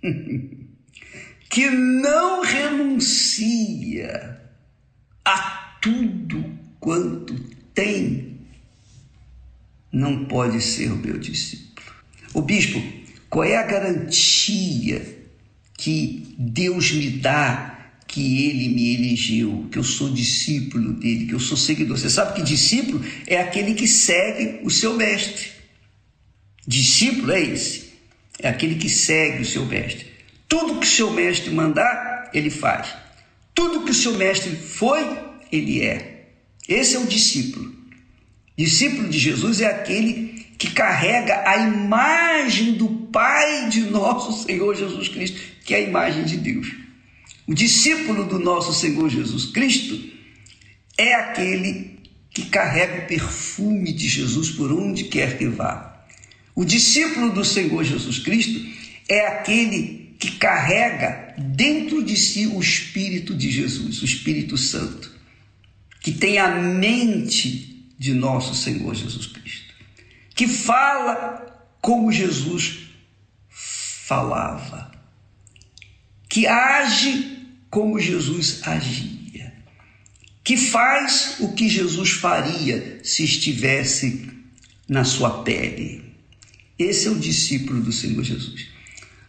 que 1.50 1.68
não 1.68 2.42
renuncia 2.42 4.40
a 5.24 5.76
tudo 5.80 6.56
quanto 6.78 7.34
tem 7.74 8.38
não 9.90 10.26
pode 10.26 10.60
ser 10.60 10.92
o 10.92 10.96
meu 10.96 11.18
discípulo. 11.18 11.88
O 12.32 12.40
bispo, 12.40 12.80
qual 13.28 13.42
é 13.42 13.56
a 13.56 13.66
garantia 13.66 15.26
que 15.76 16.36
Deus 16.38 16.92
me 16.92 17.10
dá 17.18 17.71
que 18.12 18.46
ele 18.46 18.68
me 18.68 18.94
elegeu, 18.94 19.66
que 19.72 19.78
eu 19.78 19.82
sou 19.82 20.10
discípulo 20.10 20.92
dele, 20.92 21.26
que 21.26 21.34
eu 21.34 21.40
sou 21.40 21.56
seguidor? 21.56 21.96
Você 21.96 22.10
sabe 22.10 22.34
que 22.34 22.42
discípulo 22.42 23.02
é 23.26 23.40
aquele 23.40 23.72
que 23.72 23.88
segue 23.88 24.60
o 24.62 24.70
seu 24.70 24.94
mestre. 24.94 25.50
Discípulo 26.66 27.32
é 27.32 27.40
esse, 27.40 27.94
é 28.38 28.50
aquele 28.50 28.74
que 28.74 28.90
segue 28.90 29.40
o 29.42 29.46
seu 29.46 29.64
mestre. 29.64 30.06
Tudo 30.46 30.78
que 30.78 30.86
o 30.86 30.90
seu 30.90 31.10
mestre 31.10 31.50
mandar, 31.54 32.30
ele 32.34 32.50
faz. 32.50 32.94
Tudo 33.54 33.82
que 33.82 33.92
o 33.92 33.94
seu 33.94 34.12
mestre 34.18 34.54
foi, 34.56 35.00
ele 35.50 35.80
é. 35.80 36.26
Esse 36.68 36.96
é 36.96 36.98
o 36.98 37.06
discípulo. 37.06 37.74
Discípulo 38.58 39.08
de 39.08 39.18
Jesus 39.18 39.62
é 39.62 39.66
aquele 39.68 40.44
que 40.58 40.70
carrega 40.70 41.48
a 41.48 41.56
imagem 41.56 42.74
do 42.74 42.88
Pai 43.10 43.70
de 43.70 43.80
nosso 43.80 44.44
Senhor 44.44 44.74
Jesus 44.76 45.08
Cristo, 45.08 45.40
que 45.64 45.72
é 45.74 45.78
a 45.78 45.80
imagem 45.80 46.24
de 46.24 46.36
Deus. 46.36 46.82
O 47.46 47.54
discípulo 47.54 48.24
do 48.24 48.38
nosso 48.38 48.72
Senhor 48.72 49.08
Jesus 49.08 49.46
Cristo 49.46 50.00
é 50.96 51.14
aquele 51.14 51.98
que 52.30 52.46
carrega 52.46 53.04
o 53.04 53.06
perfume 53.06 53.92
de 53.92 54.08
Jesus 54.08 54.50
por 54.50 54.72
onde 54.72 55.04
quer 55.04 55.36
que 55.36 55.46
vá. 55.46 56.06
O 56.54 56.64
discípulo 56.64 57.30
do 57.30 57.44
Senhor 57.44 57.82
Jesus 57.84 58.18
Cristo 58.18 58.60
é 59.08 59.26
aquele 59.26 60.14
que 60.18 60.32
carrega 60.32 61.34
dentro 61.36 62.02
de 62.02 62.16
si 62.16 62.46
o 62.46 62.60
Espírito 62.60 63.34
de 63.34 63.50
Jesus, 63.50 64.00
o 64.02 64.04
Espírito 64.04 64.56
Santo, 64.56 65.10
que 66.00 66.12
tem 66.12 66.38
a 66.38 66.48
mente 66.48 67.86
de 67.98 68.14
nosso 68.14 68.54
Senhor 68.54 68.94
Jesus 68.94 69.26
Cristo, 69.26 69.74
que 70.34 70.46
fala 70.46 71.66
como 71.80 72.12
Jesus 72.12 72.88
falava, 73.48 74.92
que 76.28 76.46
age 76.46 77.31
como 77.72 77.98
Jesus 77.98 78.60
agia, 78.64 79.50
que 80.44 80.58
faz 80.58 81.36
o 81.40 81.54
que 81.54 81.70
Jesus 81.70 82.10
faria 82.10 83.00
se 83.02 83.24
estivesse 83.24 84.28
na 84.86 85.04
sua 85.04 85.42
pele. 85.42 86.04
Esse 86.78 87.08
é 87.08 87.10
o 87.10 87.18
discípulo 87.18 87.80
do 87.80 87.90
Senhor 87.90 88.22
Jesus. 88.22 88.68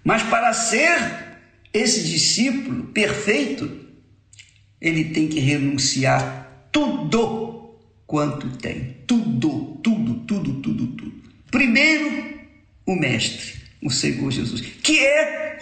Mas 0.03 0.23
para 0.23 0.51
ser 0.51 1.37
esse 1.73 2.03
discípulo 2.03 2.87
perfeito, 2.87 3.79
ele 4.81 5.05
tem 5.05 5.29
que 5.29 5.39
renunciar 5.39 6.67
tudo 6.69 7.79
quanto 8.05 8.57
tem. 8.57 8.97
Tudo, 9.07 9.79
tudo, 9.81 10.15
tudo, 10.25 10.53
tudo, 10.55 10.87
tudo. 10.87 11.23
Primeiro, 11.49 12.41
o 12.85 12.93
Mestre, 12.93 13.53
o 13.81 13.89
Senhor 13.89 14.29
Jesus, 14.29 14.59
que 14.59 14.99
é 14.99 15.52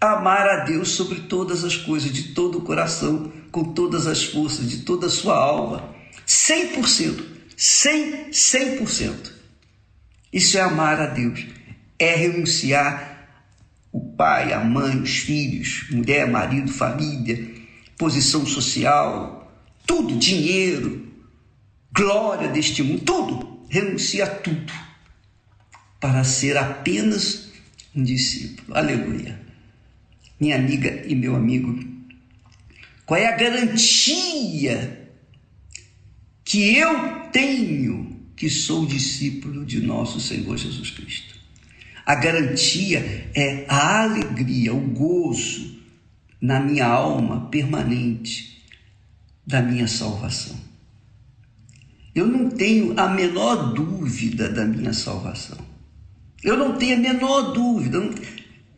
amar 0.00 0.48
a 0.48 0.64
Deus 0.64 0.90
sobre 0.90 1.20
todas 1.22 1.64
as 1.64 1.76
coisas, 1.76 2.12
de 2.12 2.34
todo 2.34 2.58
o 2.58 2.62
coração, 2.62 3.32
com 3.50 3.72
todas 3.72 4.06
as 4.06 4.24
forças, 4.24 4.68
de 4.68 4.78
toda 4.78 5.06
a 5.06 5.10
sua 5.10 5.36
alma, 5.36 5.94
100%, 6.26 7.24
100, 7.56 8.30
100%. 8.30 9.32
Isso 10.32 10.56
é 10.56 10.60
amar 10.60 11.00
a 11.00 11.06
Deus, 11.06 11.46
é 11.98 12.14
renunciar 12.14 13.28
o 13.90 14.00
pai, 14.12 14.52
a 14.52 14.60
mãe, 14.60 15.00
os 15.00 15.18
filhos, 15.18 15.86
mulher, 15.90 16.28
marido, 16.28 16.70
família, 16.70 17.54
posição 17.96 18.46
social, 18.46 19.50
tudo, 19.86 20.16
dinheiro, 20.16 21.08
glória 21.92 22.48
deste 22.48 22.82
mundo, 22.82 23.00
tudo, 23.00 23.66
renuncia 23.68 24.24
a 24.24 24.28
tudo 24.28 24.72
para 25.98 26.22
ser 26.22 26.56
apenas 26.56 27.48
um 27.96 28.04
discípulo. 28.04 28.76
Aleluia. 28.76 29.47
Minha 30.40 30.56
amiga 30.56 31.04
e 31.06 31.14
meu 31.14 31.34
amigo, 31.34 31.78
qual 33.04 33.18
é 33.18 33.26
a 33.26 33.36
garantia 33.36 35.10
que 36.44 36.76
eu 36.76 37.30
tenho 37.32 38.20
que 38.36 38.48
sou 38.48 38.86
discípulo 38.86 39.64
de 39.64 39.80
nosso 39.80 40.20
Senhor 40.20 40.56
Jesus 40.56 40.90
Cristo? 40.90 41.34
A 42.06 42.14
garantia 42.14 43.30
é 43.34 43.66
a 43.68 44.04
alegria, 44.04 44.72
o 44.72 44.80
gozo 44.80 45.78
na 46.40 46.60
minha 46.60 46.86
alma 46.86 47.48
permanente 47.50 48.62
da 49.46 49.60
minha 49.60 49.88
salvação. 49.88 50.56
Eu 52.14 52.26
não 52.26 52.50
tenho 52.50 52.98
a 52.98 53.08
menor 53.08 53.72
dúvida 53.72 54.48
da 54.48 54.64
minha 54.64 54.92
salvação. 54.92 55.58
Eu 56.42 56.56
não 56.56 56.76
tenho 56.76 56.96
a 56.96 57.00
menor 57.00 57.52
dúvida, 57.52 57.98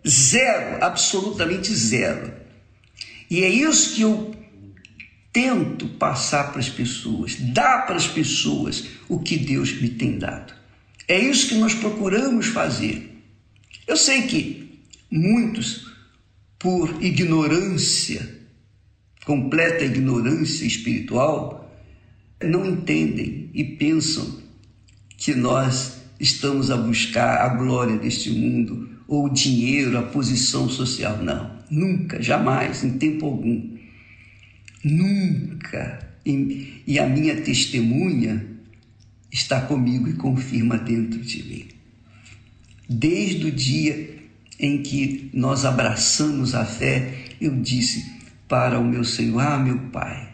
zero, 0.07 0.83
absolutamente 0.85 1.75
zero. 1.75 2.33
E 3.31 3.43
é 3.43 3.49
isso 3.49 3.95
que 3.95 4.03
eu 4.03 4.35
tento 5.33 5.87
passar 5.89 6.51
para 6.51 6.61
as 6.61 6.69
pessoas, 6.69 7.37
dar 7.37 7.87
para 7.87 7.97
as 7.97 8.09
pessoas 8.09 8.85
o 9.09 9.21
que 9.21 9.37
Deus 9.37 9.81
me 9.81 9.91
tem 9.91 10.19
dado. 10.19 10.53
É 11.07 11.19
isso 11.19 11.49
que 11.49 11.55
nós 11.57 11.75
procuramos 11.75 12.47
fazer. 12.47 13.23
Eu 13.87 13.97
sei 13.97 14.23
que 14.23 14.81
muitos, 15.11 15.93
por 16.59 17.03
ignorância, 17.03 18.39
completa 19.25 19.85
ignorância 19.85 20.65
espiritual, 20.65 21.61
não 22.43 22.65
entendem 22.65 23.51
e 23.53 23.65
pensam 23.65 24.41
que 25.17 25.35
nós 25.35 25.99
estamos 26.19 26.71
a 26.71 26.77
buscar 26.77 27.43
a 27.43 27.49
glória 27.55 27.97
deste 27.97 28.31
mundo, 28.31 28.89
ou 29.11 29.27
o 29.27 29.29
dinheiro, 29.29 29.99
a 29.99 30.03
posição 30.05 30.69
social. 30.69 31.19
Não, 31.21 31.51
nunca, 31.69 32.23
jamais, 32.23 32.85
em 32.85 32.97
tempo 32.97 33.27
algum. 33.27 33.77
Nunca. 34.85 36.09
E 36.25 36.97
a 36.97 37.09
minha 37.09 37.35
testemunha 37.43 38.47
está 39.33 39.63
comigo 39.63 40.09
e 40.09 40.13
confirma 40.13 40.79
dentro 40.79 41.19
de 41.19 41.43
mim. 41.43 41.67
Desde 42.89 43.47
o 43.47 43.51
dia 43.51 44.17
em 44.61 44.81
que 44.81 45.29
nós 45.35 45.65
abraçamos 45.65 46.55
a 46.55 46.65
fé, 46.65 47.13
eu 47.41 47.57
disse 47.61 48.05
para 48.47 48.79
o 48.79 48.85
meu 48.85 49.03
Senhor: 49.03 49.41
Ah, 49.41 49.59
meu 49.59 49.79
Pai, 49.91 50.29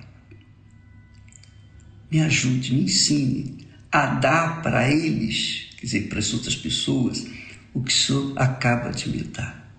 me 2.11 2.21
ajude, 2.21 2.75
me 2.75 2.83
ensine 2.83 3.57
a 3.91 4.07
dar 4.07 4.61
para 4.61 4.93
eles 4.93 5.67
quer 5.77 5.87
dizer, 5.87 6.09
para 6.09 6.19
as 6.19 6.33
outras 6.33 6.57
pessoas, 6.57 7.27
o 7.77 7.83
que 7.83 7.93
o 7.93 7.95
Senhor 7.95 8.33
acaba 8.37 8.91
de 8.91 9.11
me 9.11 9.23
dar. 9.25 9.71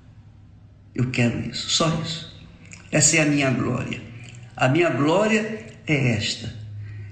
Eu 0.94 1.10
quero 1.10 1.40
isso, 1.50 1.68
só 1.68 1.90
isso. 2.02 2.32
Essa 2.92 3.18
é 3.18 3.22
a 3.22 3.26
minha 3.26 3.50
glória. 3.50 4.00
A 4.56 4.70
minha 4.70 4.92
glória 4.92 5.66
é 5.88 6.12
esta, 6.12 6.54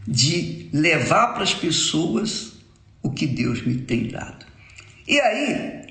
de 0.08 0.70
levar 0.72 1.34
para 1.34 1.42
as 1.42 1.56
pessoas 1.56 2.54
o 3.02 3.10
que 3.10 3.26
Deus 3.26 3.66
me 3.66 3.80
tem 3.80 4.10
dado. 4.10 4.46
E 5.08 5.20
aí 5.20 5.88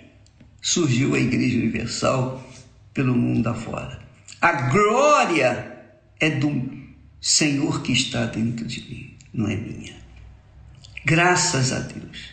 surgiu 0.62 1.16
a 1.16 1.18
Igreja 1.18 1.58
Universal 1.58 2.48
pelo 2.92 3.16
mundo 3.16 3.48
afora. 3.48 4.00
A 4.40 4.70
glória 4.70 5.76
é 6.20 6.30
do 6.30 6.72
Senhor 7.20 7.82
que 7.82 7.92
está 7.92 8.26
dentro 8.26 8.64
de 8.64 8.80
mim, 8.88 9.16
não 9.32 9.48
é 9.48 9.56
minha. 9.56 9.96
Graças 11.04 11.72
a 11.72 11.80
Deus. 11.80 12.30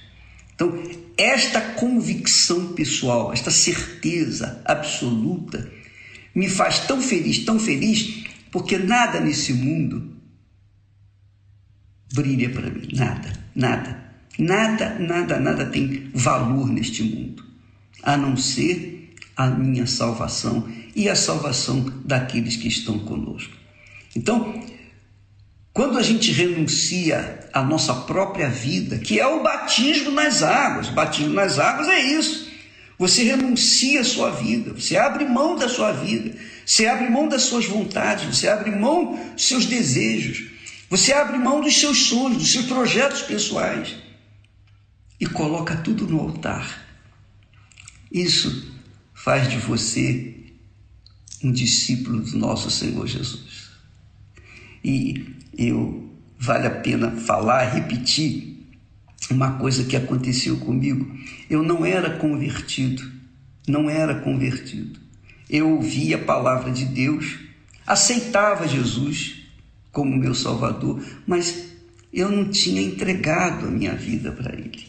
Então, 0.54 1.01
esta 1.18 1.62
convicção 1.62 2.74
pessoal, 2.74 3.34
esta 3.34 3.52
certeza 3.52 4.62
absoluta, 4.66 5.72
me 6.34 6.50
faz 6.50 6.80
tão 6.80 7.02
feliz, 7.02 7.40
tão 7.40 7.60
feliz, 7.60 8.24
porque 8.52 8.78
nada 8.78 9.20
nesse 9.20 9.54
mundo 9.54 10.16
brilha 12.14 12.50
para 12.50 12.70
mim. 12.70 12.88
Nada, 12.94 13.34
nada. 13.56 14.12
Nada, 14.40 14.98
nada, 14.98 15.40
nada 15.40 15.66
tem 15.66 16.10
valor 16.14 16.68
neste 16.70 17.04
mundo, 17.04 17.44
a 18.02 18.16
não 18.16 18.38
ser 18.38 19.14
a 19.36 19.50
minha 19.50 19.86
salvação 19.86 20.68
e 20.96 21.10
a 21.10 21.16
salvação 21.16 21.84
daqueles 22.06 22.56
que 22.56 22.68
estão 22.68 23.00
conosco. 23.00 23.56
Então, 24.16 24.64
quando 25.74 25.98
a 25.98 26.04
gente 26.04 26.32
renuncia 26.32 27.50
à 27.54 27.64
nossa 27.64 27.94
própria 27.94 28.50
vida, 28.50 28.98
que 28.98 29.20
é 29.20 29.26
o 29.26 29.42
batismo 29.42 30.12
nas 30.12 30.44
águas, 30.44 30.90
batismo 30.90 31.34
nas 31.34 31.60
águas 31.60 31.88
é 31.88 32.00
isso. 32.00 32.52
Você 33.00 33.24
renuncia 33.24 34.02
à 34.02 34.04
sua 34.04 34.30
vida, 34.30 34.74
você 34.74 34.98
abre 34.98 35.26
mão 35.26 35.56
da 35.56 35.68
sua 35.70 35.92
vida, 35.92 36.38
você 36.66 36.86
abre 36.86 37.10
mão 37.10 37.28
das 37.28 37.44
suas 37.44 37.66
vontades, 37.66 38.26
você 38.26 38.48
abre 38.48 38.70
mão 38.70 39.18
dos 39.34 39.48
seus 39.48 39.66
desejos, 39.66 40.52
você 40.90 41.14
abre 41.14 41.38
mão 41.38 41.62
dos 41.62 41.80
seus 41.80 41.98
sonhos, 42.08 42.38
dos 42.38 42.52
seus 42.52 42.66
projetos 42.66 43.22
pessoais 43.22 43.96
e 45.20 45.26
coloca 45.26 45.78
tudo 45.78 46.06
no 46.06 46.20
altar. 46.20 46.86
Isso 48.12 48.74
faz 49.14 49.50
de 49.50 49.58
você 49.58 50.36
um 51.44 51.52
discípulo 51.52 52.22
do 52.22 52.38
nosso 52.38 52.70
Senhor 52.70 53.08
Jesus. 53.08 53.70
E 54.84 55.41
eu 55.58 56.10
vale 56.38 56.68
a 56.68 56.72
pena 56.72 57.12
falar, 57.12 57.64
repetir 57.66 58.52
uma 59.30 59.54
coisa 59.54 59.84
que 59.84 59.96
aconteceu 59.96 60.58
comigo. 60.58 61.16
Eu 61.50 61.62
não 61.64 61.86
era 61.86 62.18
convertido, 62.18 63.04
não 63.68 63.90
era 63.90 64.16
convertido. 64.16 65.00
Eu 65.50 65.70
ouvia 65.72 66.16
a 66.16 66.24
palavra 66.24 66.72
de 66.72 66.86
Deus, 66.86 67.40
aceitava 67.86 68.68
Jesus 68.68 69.44
como 69.92 70.18
meu 70.18 70.34
Salvador, 70.34 71.04
mas 71.28 71.72
eu 72.14 72.30
não 72.30 72.50
tinha 72.50 72.82
entregado 72.82 73.68
a 73.68 73.72
minha 73.72 73.94
vida 73.94 74.32
para 74.32 74.54
Ele. 74.54 74.88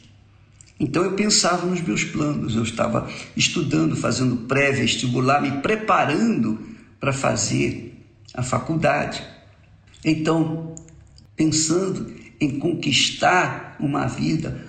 Então 0.78 1.04
eu 1.04 1.12
pensava 1.12 1.66
nos 1.66 1.80
meus 1.80 2.02
planos, 2.02 2.56
eu 2.56 2.62
estava 2.62 3.08
estudando, 3.36 3.94
fazendo 3.94 4.48
pré-vestibular, 4.48 5.40
me 5.40 5.60
preparando 5.60 6.58
para 6.98 7.12
fazer 7.12 8.04
a 8.34 8.42
faculdade. 8.42 9.22
Então, 10.04 10.74
pensando 11.36 12.12
em 12.40 12.58
conquistar 12.58 13.76
uma 13.78 14.06
vida, 14.06 14.60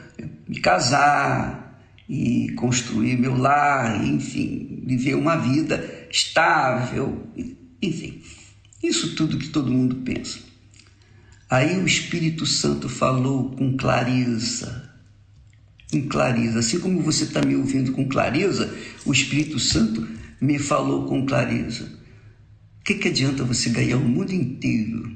me 0.47 0.59
casar 0.59 1.81
e 2.07 2.51
construir 2.51 3.17
meu 3.17 3.35
lar, 3.35 4.05
enfim, 4.05 4.83
viver 4.85 5.15
uma 5.15 5.35
vida 5.35 6.07
estável, 6.11 7.27
enfim, 7.81 8.21
isso 8.81 9.15
tudo 9.15 9.39
que 9.39 9.49
todo 9.49 9.71
mundo 9.71 9.97
pensa. 9.97 10.39
Aí 11.49 11.79
o 11.79 11.85
Espírito 11.85 12.45
Santo 12.45 12.89
falou 12.89 13.51
com 13.51 13.77
clareza, 13.77 14.91
com 15.91 16.07
clareza, 16.07 16.59
assim 16.59 16.79
como 16.79 17.01
você 17.01 17.23
está 17.23 17.41
me 17.41 17.55
ouvindo 17.55 17.91
com 17.91 18.07
clareza, 18.07 18.73
o 19.05 19.11
Espírito 19.11 19.59
Santo 19.59 20.07
me 20.41 20.59
falou 20.59 21.05
com 21.05 21.25
clareza. 21.25 21.85
O 22.79 22.83
que, 22.83 22.95
que 22.95 23.07
adianta 23.07 23.43
você 23.43 23.69
ganhar 23.69 23.97
o 23.97 24.01
mundo 24.01 24.33
inteiro 24.33 25.12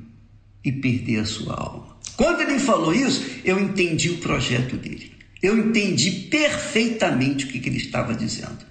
e 0.67 0.71
perder 0.73 1.19
a 1.19 1.25
sua 1.25 1.55
alma. 1.55 1.97
Quando 2.17 2.41
ele 2.41 2.59
falou 2.59 2.93
isso, 2.93 3.23
eu 3.45 3.57
entendi 3.57 4.09
o 4.09 4.17
projeto 4.17 4.75
dele. 4.75 5.13
Eu 5.41 5.57
entendi 5.57 6.11
perfeitamente 6.29 7.45
o 7.45 7.47
que, 7.47 7.59
que 7.59 7.69
ele 7.69 7.77
estava 7.77 8.13
dizendo. 8.13 8.65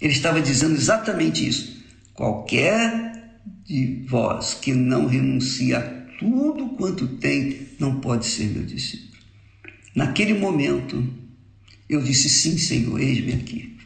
Ele 0.00 0.12
estava 0.12 0.40
dizendo 0.40 0.74
exatamente 0.74 1.46
isso. 1.46 1.82
Qualquer 2.14 3.32
de 3.64 4.04
vós 4.06 4.54
que 4.54 4.72
não 4.72 5.06
renuncia 5.06 5.78
a 5.78 5.82
tudo 6.18 6.68
quanto 6.76 7.08
tem, 7.16 7.66
não 7.80 7.98
pode 8.00 8.24
ser 8.24 8.44
meu 8.44 8.62
discípulo. 8.62 9.18
Naquele 9.96 10.34
momento, 10.34 11.04
eu 11.88 12.00
disse: 12.00 12.28
Sim, 12.28 12.56
Senhor, 12.56 13.00
eis-me 13.00 13.32
aqui. 13.32 13.76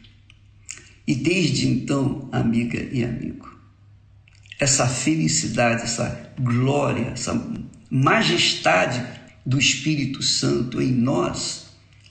E 1.07 1.15
desde 1.15 1.67
então, 1.67 2.29
amiga 2.31 2.87
e 2.93 3.03
amigo, 3.03 3.52
essa 4.59 4.87
felicidade, 4.87 5.83
essa 5.83 6.33
glória, 6.39 7.09
essa 7.09 7.35
majestade 7.91 9.05
do 9.45 9.59
Espírito 9.59 10.23
Santo 10.23 10.81
em 10.81 10.93
nós 10.93 11.63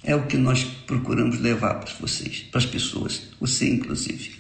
É 0.04 0.16
o 0.16 0.26
que 0.26 0.36
nós 0.36 0.64
procuramos 0.64 1.40
levar 1.40 1.76
para 1.76 1.94
vocês, 2.00 2.40
para 2.52 2.58
as 2.58 2.66
pessoas, 2.66 3.30
você 3.40 3.70
inclusive. 3.70 4.32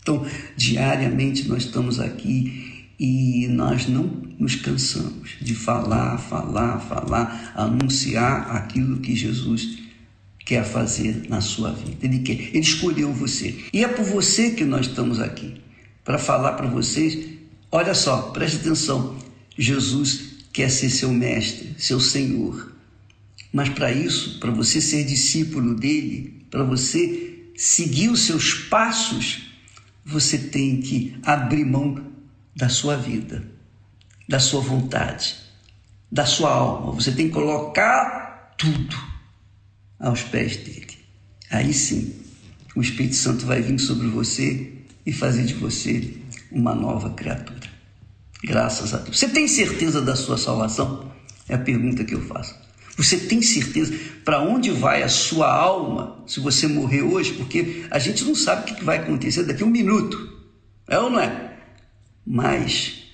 Então, 0.00 0.26
diariamente 0.56 1.46
nós 1.46 1.64
estamos 1.64 2.00
aqui 2.00 2.88
e 2.98 3.46
nós 3.48 3.86
não 3.86 4.04
nos 4.38 4.54
cansamos 4.56 5.36
de 5.40 5.54
falar, 5.54 6.16
falar, 6.16 6.80
falar, 6.80 7.52
anunciar 7.54 8.56
aquilo 8.56 9.00
que 9.00 9.14
Jesus 9.14 9.78
quer 10.46 10.64
fazer 10.64 11.28
na 11.28 11.42
sua 11.42 11.72
vida. 11.72 11.98
Ele 12.00 12.20
quer, 12.20 12.32
ele 12.32 12.60
escolheu 12.60 13.12
você. 13.12 13.62
E 13.74 13.84
é 13.84 13.88
por 13.88 14.04
você 14.04 14.52
que 14.52 14.64
nós 14.64 14.86
estamos 14.86 15.20
aqui 15.20 15.60
para 16.04 16.18
falar 16.18 16.52
para 16.52 16.66
vocês. 16.66 17.28
Olha 17.70 17.94
só, 17.94 18.30
preste 18.30 18.58
atenção. 18.58 19.16
Jesus 19.56 20.30
quer 20.52 20.70
ser 20.70 20.90
seu 20.90 21.10
mestre, 21.10 21.74
seu 21.78 22.00
Senhor. 22.00 22.72
Mas 23.52 23.68
para 23.68 23.92
isso, 23.92 24.38
para 24.38 24.50
você 24.50 24.80
ser 24.80 25.04
discípulo 25.04 25.74
dele, 25.74 26.46
para 26.50 26.64
você 26.64 27.50
seguir 27.56 28.08
os 28.08 28.22
seus 28.22 28.54
passos, 28.54 29.42
você 30.04 30.38
tem 30.38 30.80
que 30.80 31.16
abrir 31.22 31.64
mão 31.64 32.02
da 32.54 32.68
sua 32.68 32.96
vida, 32.96 33.44
da 34.28 34.38
sua 34.38 34.60
vontade, 34.60 35.36
da 36.10 36.24
sua 36.24 36.50
alma. 36.50 36.92
Você 36.92 37.12
tem 37.12 37.28
que 37.28 37.34
colocar 37.34 38.54
tudo 38.56 38.96
aos 39.98 40.22
pés 40.22 40.56
dele. 40.56 40.98
Aí 41.50 41.72
sim, 41.72 42.14
o 42.74 42.80
Espírito 42.80 43.16
Santo 43.16 43.44
vai 43.44 43.60
vir 43.60 43.78
sobre 43.78 44.06
você 44.08 44.79
e 45.04 45.12
fazer 45.12 45.44
de 45.44 45.54
você 45.54 46.14
uma 46.50 46.74
nova 46.74 47.10
criatura. 47.10 47.68
Graças 48.42 48.94
a 48.94 48.98
Deus. 48.98 49.18
Você 49.18 49.28
tem 49.28 49.46
certeza 49.46 50.00
da 50.00 50.16
sua 50.16 50.38
salvação? 50.38 51.10
É 51.48 51.54
a 51.54 51.58
pergunta 51.58 52.04
que 52.04 52.14
eu 52.14 52.22
faço. 52.22 52.54
Você 52.96 53.16
tem 53.16 53.40
certeza 53.40 53.94
para 54.24 54.42
onde 54.42 54.70
vai 54.70 55.02
a 55.02 55.08
sua 55.08 55.52
alma 55.52 56.22
se 56.26 56.40
você 56.40 56.66
morrer 56.66 57.02
hoje? 57.02 57.32
Porque 57.32 57.86
a 57.90 57.98
gente 57.98 58.24
não 58.24 58.34
sabe 58.34 58.70
o 58.70 58.74
que 58.74 58.84
vai 58.84 58.98
acontecer 58.98 59.44
daqui 59.44 59.62
a 59.62 59.66
um 59.66 59.70
minuto. 59.70 60.38
É 60.86 60.98
ou 60.98 61.10
não 61.10 61.20
é? 61.20 61.56
Mas 62.26 63.04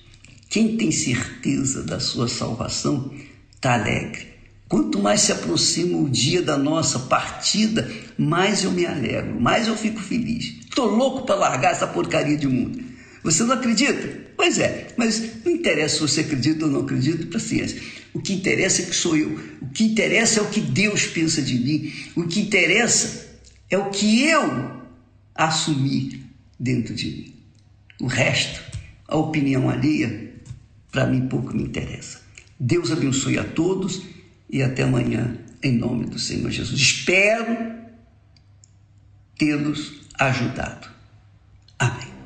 quem 0.49 0.77
tem 0.77 0.91
certeza 0.91 1.83
da 1.83 1.99
sua 1.99 2.27
salvação 2.27 3.13
está 3.55 3.73
alegre. 3.73 4.36
Quanto 4.69 4.99
mais 4.99 5.21
se 5.21 5.31
aproxima 5.31 5.97
o 5.97 6.09
dia 6.09 6.41
da 6.41 6.57
nossa 6.57 6.99
partida, 6.99 7.89
mais 8.17 8.63
eu 8.63 8.71
me 8.71 8.85
alegro, 8.85 9.39
mais 9.39 9.67
eu 9.67 9.77
fico 9.77 10.01
feliz. 10.01 10.55
Estou 10.61 10.87
louco 10.87 11.25
para 11.25 11.35
largar 11.35 11.71
essa 11.71 11.87
porcaria 11.87 12.35
de 12.35 12.47
mundo. 12.47 12.83
Você 13.23 13.43
não 13.43 13.53
acredita? 13.53 14.27
Pois 14.35 14.59
é, 14.59 14.89
mas 14.97 15.43
não 15.43 15.51
interessa 15.51 15.95
se 15.95 16.01
você 16.01 16.21
acredita 16.21 16.65
ou 16.65 16.71
não 16.71 16.81
acredita, 16.81 17.25
paciência. 17.27 17.81
O 18.13 18.19
que 18.19 18.33
interessa 18.33 18.81
é 18.81 18.85
que 18.85 18.95
sou 18.95 19.15
eu. 19.15 19.39
O 19.61 19.69
que 19.69 19.85
interessa 19.85 20.39
é 20.39 20.43
o 20.43 20.49
que 20.49 20.61
Deus 20.61 21.05
pensa 21.07 21.41
de 21.41 21.55
mim. 21.55 21.93
O 22.15 22.23
que 22.27 22.41
interessa 22.41 23.25
é 23.69 23.77
o 23.77 23.89
que 23.89 24.23
eu 24.23 24.81
assumi 25.33 26.25
dentro 26.59 26.93
de 26.93 27.05
mim. 27.05 27.33
O 28.01 28.07
resto, 28.07 28.61
a 29.07 29.15
opinião 29.17 29.69
alheia, 29.69 30.33
para 30.91 31.07
mim 31.07 31.27
pouco 31.27 31.55
me 31.55 31.63
interessa. 31.63 32.21
Deus 32.59 32.91
abençoe 32.91 33.37
a 33.37 33.43
todos 33.43 34.16
e 34.49 34.63
até 34.63 34.83
amanhã, 34.83 35.35
em 35.61 35.73
nome 35.73 36.05
do 36.05 36.19
Senhor 36.19 36.49
Jesus. 36.49 36.79
Espero 36.79 37.75
tê-los 39.37 40.01
ajudado. 40.17 40.87
Amém. 41.77 42.16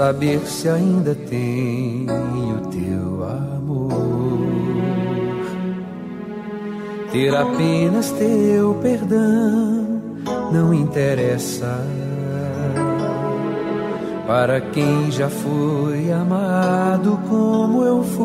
Saber 0.00 0.40
se 0.46 0.66
ainda 0.66 1.14
tenho 1.14 2.56
teu 2.70 3.22
amor. 3.22 3.92
Ter 7.12 7.36
apenas 7.36 8.10
teu 8.12 8.72
perdão 8.76 10.00
não 10.50 10.72
interessa. 10.72 11.84
Para 14.26 14.62
quem 14.62 15.10
já 15.10 15.28
foi 15.28 16.10
amado 16.10 17.20
como 17.28 17.84
eu 17.84 18.02
fui, 18.02 18.24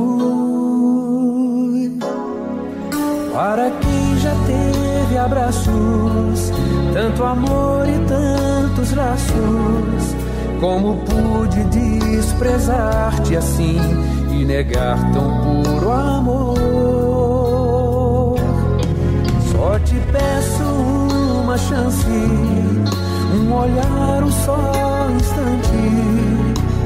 para 3.34 3.70
quem 3.70 4.18
já 4.20 4.34
teve 4.48 5.18
abraços, 5.18 6.54
tanto 6.94 7.22
amor 7.22 7.86
e 7.90 8.00
tantos 8.08 8.94
laços, 8.94 10.16
como 10.66 10.98
pude 11.06 11.64
desprezar-te 11.66 13.38
assim 13.38 13.78
e 14.32 14.44
negar 14.44 14.98
tão 15.14 15.62
puro 15.64 15.92
amor? 15.92 16.66
Só 19.52 19.78
te 19.78 19.94
peço 20.12 20.64
uma 20.64 21.56
chance, 21.56 22.08
um 22.08 23.54
olhar, 23.54 24.24
um 24.24 24.32
só 24.32 25.08
instante. 25.12 25.78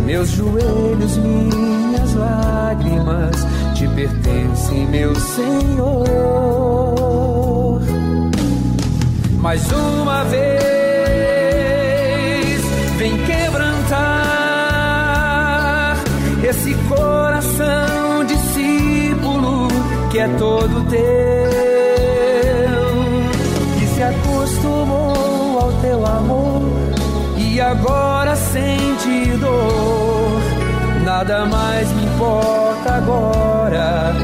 Meus 0.05 0.27
joelhos, 0.31 1.15
minhas 1.15 2.15
lágrimas 2.15 3.47
te 3.75 3.87
pertencem, 3.87 4.87
meu 4.87 5.15
Senhor. 5.15 6.09
Mais 9.39 9.71
uma 9.71 10.25
vez, 10.25 10.78
coração 16.89 18.25
discípulo 18.25 19.67
que 20.11 20.19
é 20.19 20.27
todo 20.37 20.83
teu 20.89 21.49
se 23.99 24.03
acostumou 24.03 25.59
ao 25.59 25.73
teu 25.81 26.05
amor 26.05 26.61
e 27.35 27.59
agora 27.59 28.33
sente 28.33 29.37
dor. 29.41 30.39
Nada 31.03 31.45
mais 31.45 31.91
me 31.91 32.05
importa 32.05 32.93
agora, 32.93 34.15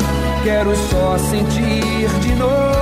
quero 0.46 0.74
só 0.78 1.18
sentir 1.18 2.08
de 2.22 2.36
novo 2.36 2.75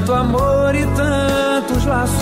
tanto 0.00 0.14
amor 0.14 0.74
e 0.74 0.86
tantos 0.86 1.84
laços. 1.84 2.20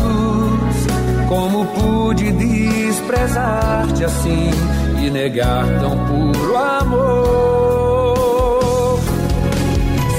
Como 1.29 1.65
pude 1.67 2.33
desprezar-te 2.33 4.05
assim 4.05 4.51
e 5.01 5.11
negar 5.11 5.65
tão 5.81 5.97
puro 6.07 6.57
amor? 6.57 8.19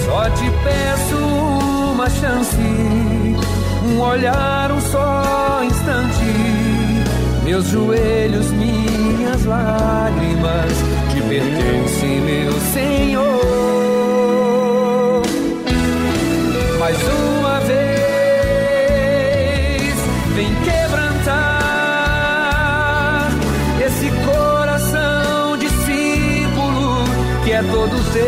Só 0.05 0.29
te 0.29 0.49
peço 0.63 1.17
uma 1.93 2.09
chance, 2.09 2.57
um 3.87 3.99
olhar, 3.99 4.71
um 4.71 4.79
só 4.81 5.61
instante. 5.63 6.33
Meus 7.43 7.67
joelhos, 7.67 8.51
minhas 8.51 9.43
lágrimas 9.45 10.71
te 11.11 11.21
pertencem, 11.21 12.21
meu 12.21 12.53
Senhor. 12.73 13.49
Mais 16.79 16.97
uma 16.97 17.28
é 27.59 27.63
todo 27.63 27.91
teu, 28.13 28.21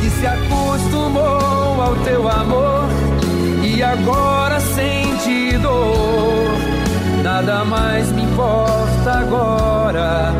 que 0.00 0.08
se 0.08 0.26
acostumou 0.26 1.82
ao 1.82 1.94
teu 1.96 2.26
amor 2.26 2.88
e 3.62 3.82
agora 3.82 4.58
sente 4.58 5.58
dor. 5.58 6.48
Nada 7.22 7.64
mais 7.66 8.10
me 8.12 8.22
importa 8.22 9.10
agora, 9.10 10.32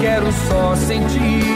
quero 0.00 0.30
só 0.48 0.76
sentir 0.76 1.47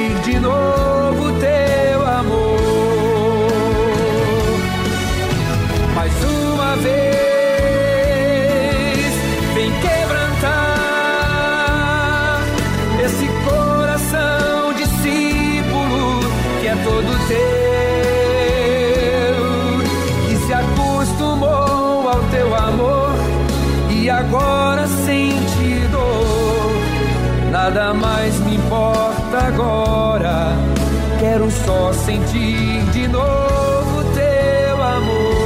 sentir 32.05 32.85
de 32.93 33.09
novo 33.09 34.05
teu 34.15 34.83
amor. 34.83 35.43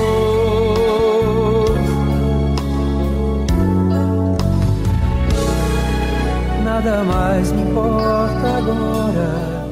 nada 6.64 7.04
mais 7.04 7.52
me 7.52 7.62
importa 7.62 8.46
agora. 8.58 9.66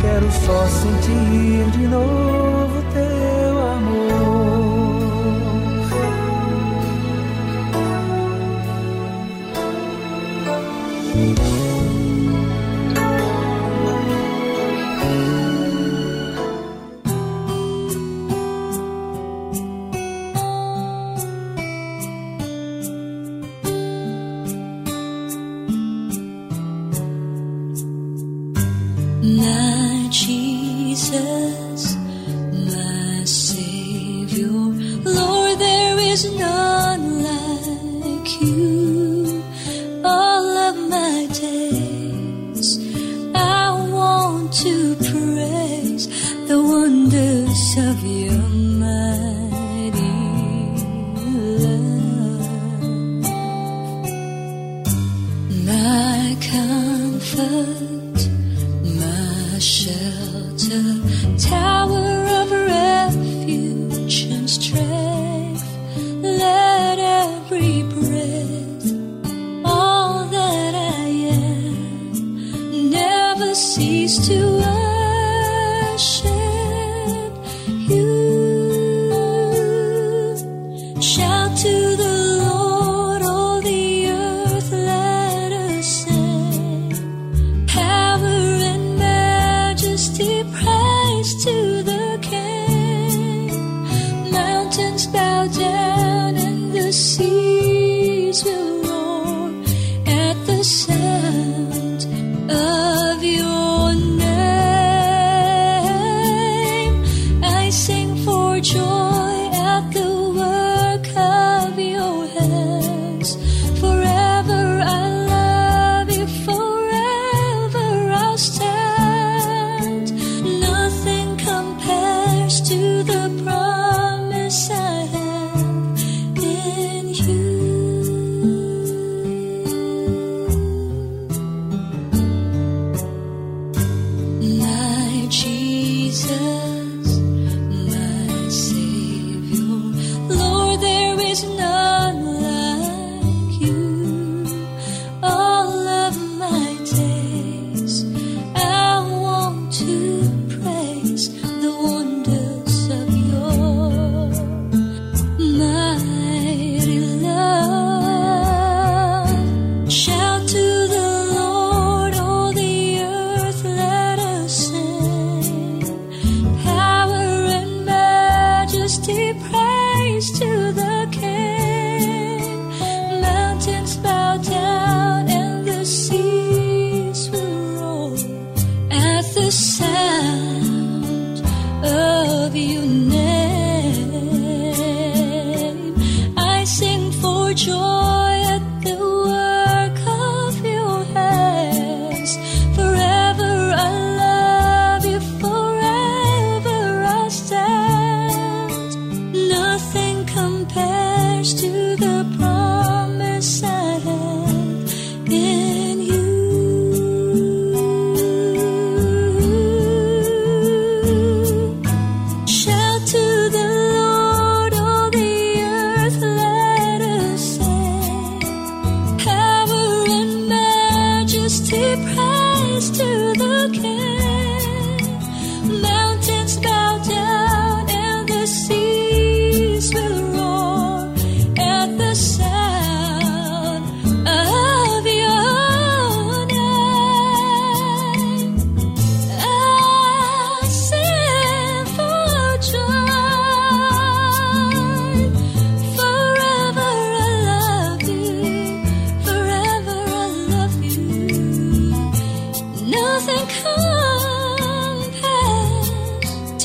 Quero 0.00 0.30
só 0.32 0.66
sentir 0.66 1.70
de 1.72 1.86
novo 1.86 2.45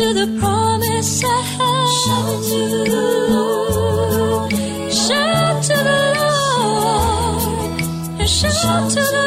to 0.02 0.14
the 0.16 0.40
promised 0.40 1.24
land. 1.24 1.90
Shout 2.02 2.44
to 2.50 2.62
the 2.90 3.06
Lord. 3.34 4.52
Shout 4.92 5.64
to 5.68 5.78
the 5.90 6.02
Lord. 6.18 7.42
And 8.20 8.30
shout 8.30 8.90
to 8.96 9.02
the 9.16 9.21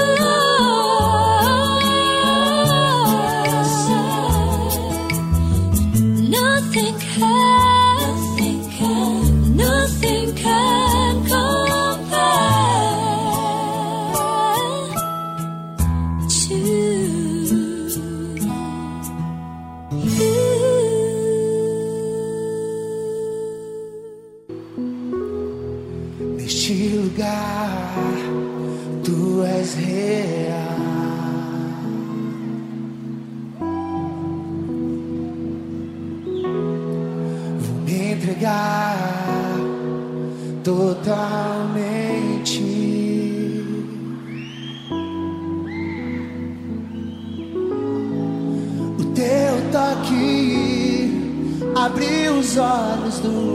silence 52.54 53.18
the 53.18 53.28
room. 53.30 53.53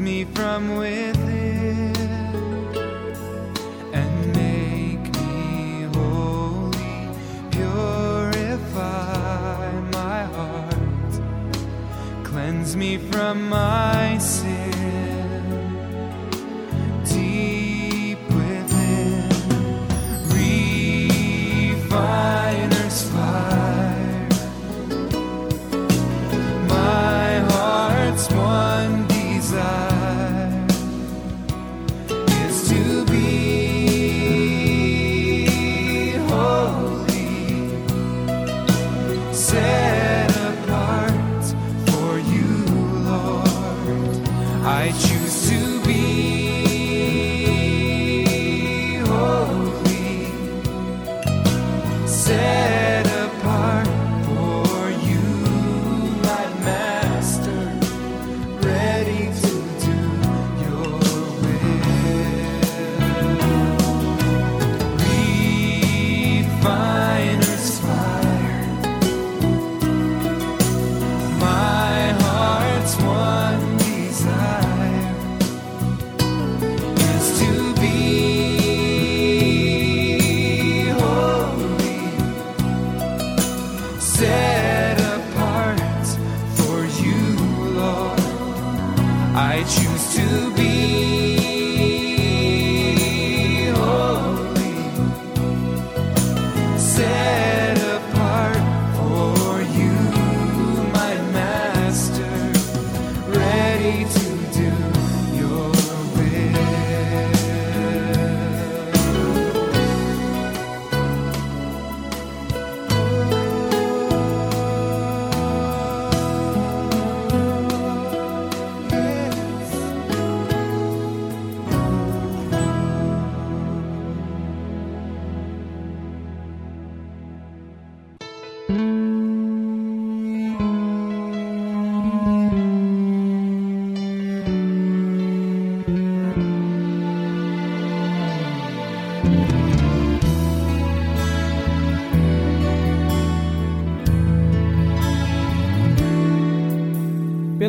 Me 0.00 0.24
from 0.24 0.76
within, 0.76 1.96
and 3.92 4.36
make 4.36 5.04
me 5.16 5.82
holy. 5.94 7.08
Purify 7.50 8.60
my 9.92 10.22
heart, 10.36 11.12
cleanse 12.24 12.76
me 12.76 12.98
from 12.98 13.48
my 13.48 13.97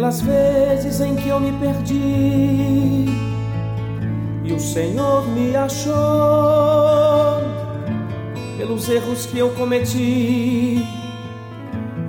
pelas 0.09 0.21
vezes 0.21 1.01
em 1.01 1.15
que 1.15 1.29
eu 1.29 1.39
me 1.39 1.51
perdi 1.59 3.05
e 4.43 4.51
o 4.51 4.59
Senhor 4.59 5.27
me 5.27 5.55
achou, 5.55 5.93
pelos 8.57 8.89
erros 8.89 9.27
que 9.27 9.37
eu 9.37 9.51
cometi 9.51 10.83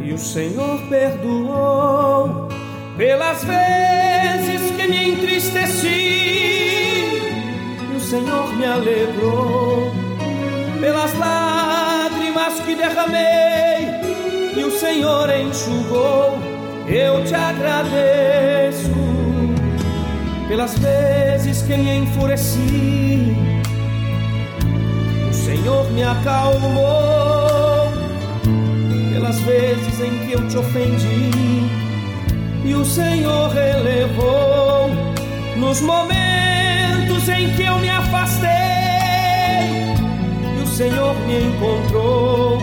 e 0.01 0.13
o 0.15 0.19
Senhor 0.19 0.81
perdoou, 0.89 2.49
pelas 2.97 3.45
vezes 3.45 4.71
que 4.71 4.89
me 4.89 5.11
entristeci 5.11 5.89
e 7.93 7.97
o 7.97 8.01
Senhor 8.01 8.57
me 8.57 8.65
alegrou, 8.65 9.93
pelas 10.81 11.13
lágrimas 11.19 12.61
que 12.61 12.75
derramei 12.75 13.91
e 14.57 14.65
o 14.65 14.71
Senhor 14.71 15.29
enxugou 15.29 16.50
eu 16.95 17.25
te 17.25 17.35
agradeço 17.35 18.91
pelas 20.49 20.77
vezes 20.79 21.63
que 21.63 21.77
me 21.77 21.99
enfureci. 21.99 23.37
O 25.31 25.33
Senhor 25.33 25.89
me 25.93 26.03
acalmou 26.03 27.93
pelas 29.13 29.39
vezes 29.41 30.01
em 30.01 30.27
que 30.27 30.33
eu 30.33 30.49
te 30.49 30.57
ofendi. 30.57 31.71
E 32.65 32.75
o 32.75 32.85
Senhor 32.85 33.51
relevou 33.51 34.91
nos 35.57 35.81
momentos 35.81 37.29
em 37.29 37.55
que 37.55 37.63
eu 37.63 37.79
me 37.79 37.89
afastei. 37.89 38.49
E 40.59 40.63
o 40.63 40.67
Senhor 40.67 41.15
me 41.27 41.45
encontrou 41.45 42.59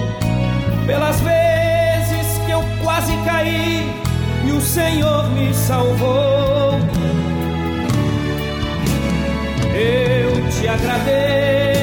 pelas 0.86 1.22
vezes 1.22 2.38
que 2.46 2.52
eu 2.52 2.64
quase 2.84 3.14
caí 3.24 4.07
e 4.48 4.52
o 4.52 4.62
Senhor 4.62 5.30
me 5.32 5.54
salvou. 5.54 6.80
Eu 9.74 10.50
te 10.50 10.68
agradeço 10.68 11.77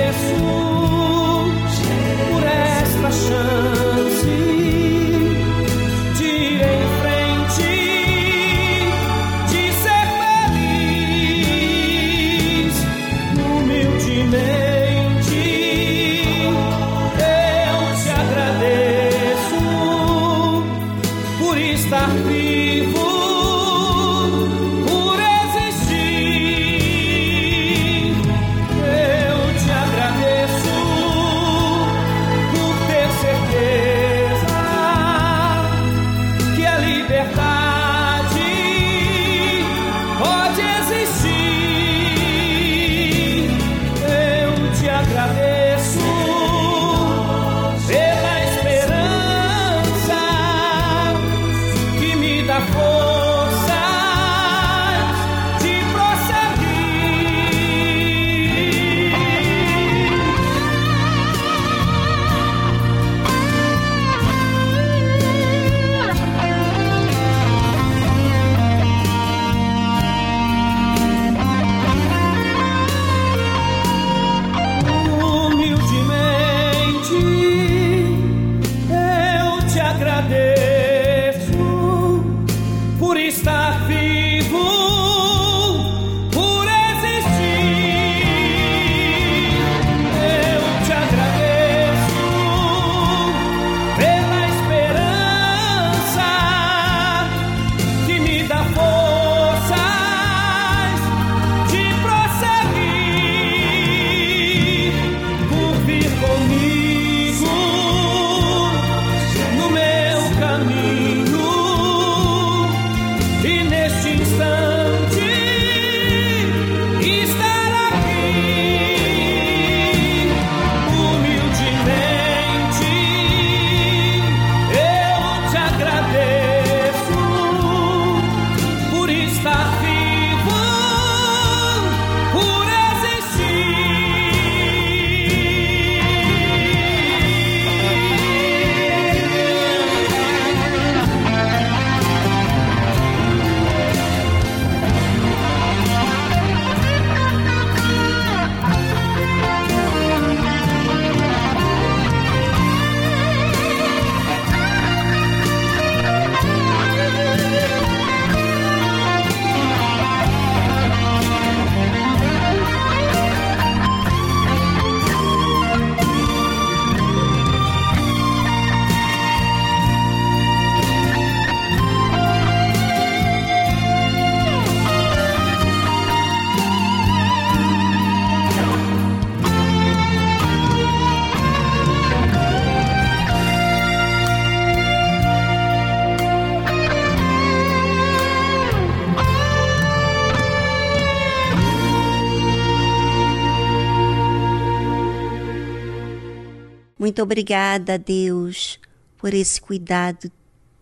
obrigada, 197.24 197.98
Deus, 197.98 198.78
por 199.18 199.34
esse 199.34 199.60
cuidado 199.60 200.30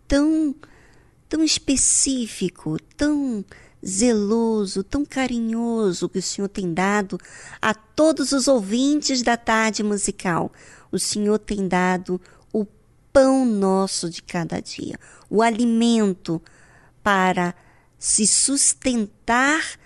tão, 0.07 0.55
tão 1.29 1.43
específico, 1.43 2.77
tão 2.97 3.45
zeloso, 3.85 4.85
tão 4.85 5.05
carinhoso 5.05 6.09
que 6.09 6.19
o 6.19 6.23
Senhor 6.23 6.49
tem 6.49 6.73
dado 6.73 7.19
a 7.61 7.73
todos 7.73 8.33
os 8.33 8.47
ouvintes 8.47 9.23
da 9.23 9.37
tarde 9.37 9.83
musical. 9.83 10.53
O 10.91 10.99
Senhor 10.99 11.39
tem 11.39 11.67
dado 11.67 12.21
o 12.53 12.67
pão 13.13 13.47
nosso 13.47 14.11
de 14.11 14.23
cada 14.23 14.61
dia, 14.61 14.99
o 15.31 15.43
alimento 15.43 16.41
para 17.03 17.55
se 17.99 18.27
sustentar 18.27 19.79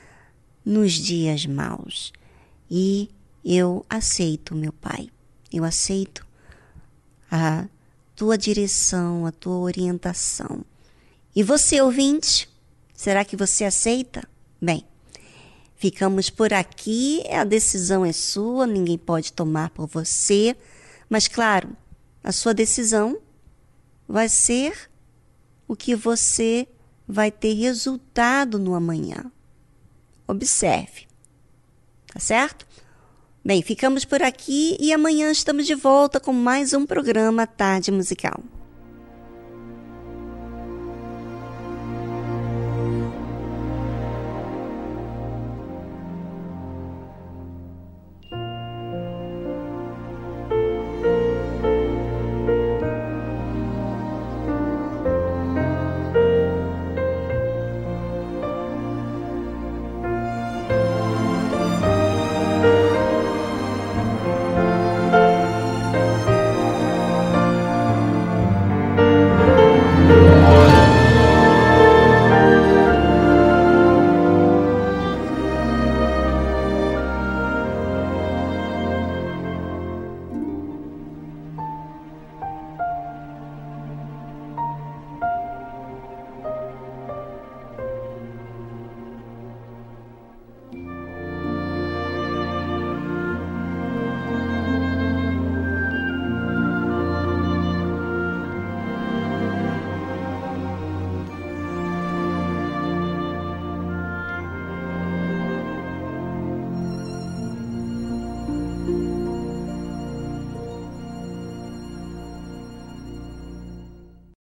nos 0.64 0.92
dias 0.92 1.46
maus. 1.46 2.12
E 2.70 3.08
eu 3.44 3.86
aceito, 3.88 4.54
meu 4.54 4.72
Pai, 4.72 5.08
eu 5.52 5.62
aceito 5.62 6.25
a 7.30 7.66
tua 8.14 8.38
direção, 8.38 9.26
a 9.26 9.32
tua 9.32 9.56
orientação. 9.56 10.64
E 11.34 11.42
você, 11.42 11.80
ouvinte, 11.80 12.48
será 12.94 13.24
que 13.24 13.36
você 13.36 13.64
aceita? 13.64 14.26
Bem, 14.60 14.84
ficamos 15.76 16.30
por 16.30 16.52
aqui, 16.52 17.22
a 17.30 17.44
decisão 17.44 18.04
é 18.04 18.12
sua, 18.12 18.66
ninguém 18.66 18.96
pode 18.96 19.32
tomar 19.32 19.70
por 19.70 19.86
você, 19.86 20.56
mas 21.08 21.28
claro, 21.28 21.76
a 22.24 22.32
sua 22.32 22.54
decisão 22.54 23.18
vai 24.08 24.28
ser 24.28 24.90
o 25.68 25.76
que 25.76 25.94
você 25.94 26.66
vai 27.06 27.30
ter 27.30 27.52
resultado 27.54 28.58
no 28.58 28.74
amanhã. 28.74 29.30
Observe. 30.26 31.06
Tá 32.12 32.18
certo? 32.18 32.66
Bem, 33.46 33.62
ficamos 33.62 34.04
por 34.04 34.24
aqui 34.24 34.76
e 34.80 34.92
amanhã 34.92 35.30
estamos 35.30 35.68
de 35.68 35.74
volta 35.76 36.18
com 36.18 36.32
mais 36.32 36.72
um 36.72 36.84
programa 36.84 37.46
Tarde 37.46 37.92
Musical. 37.92 38.40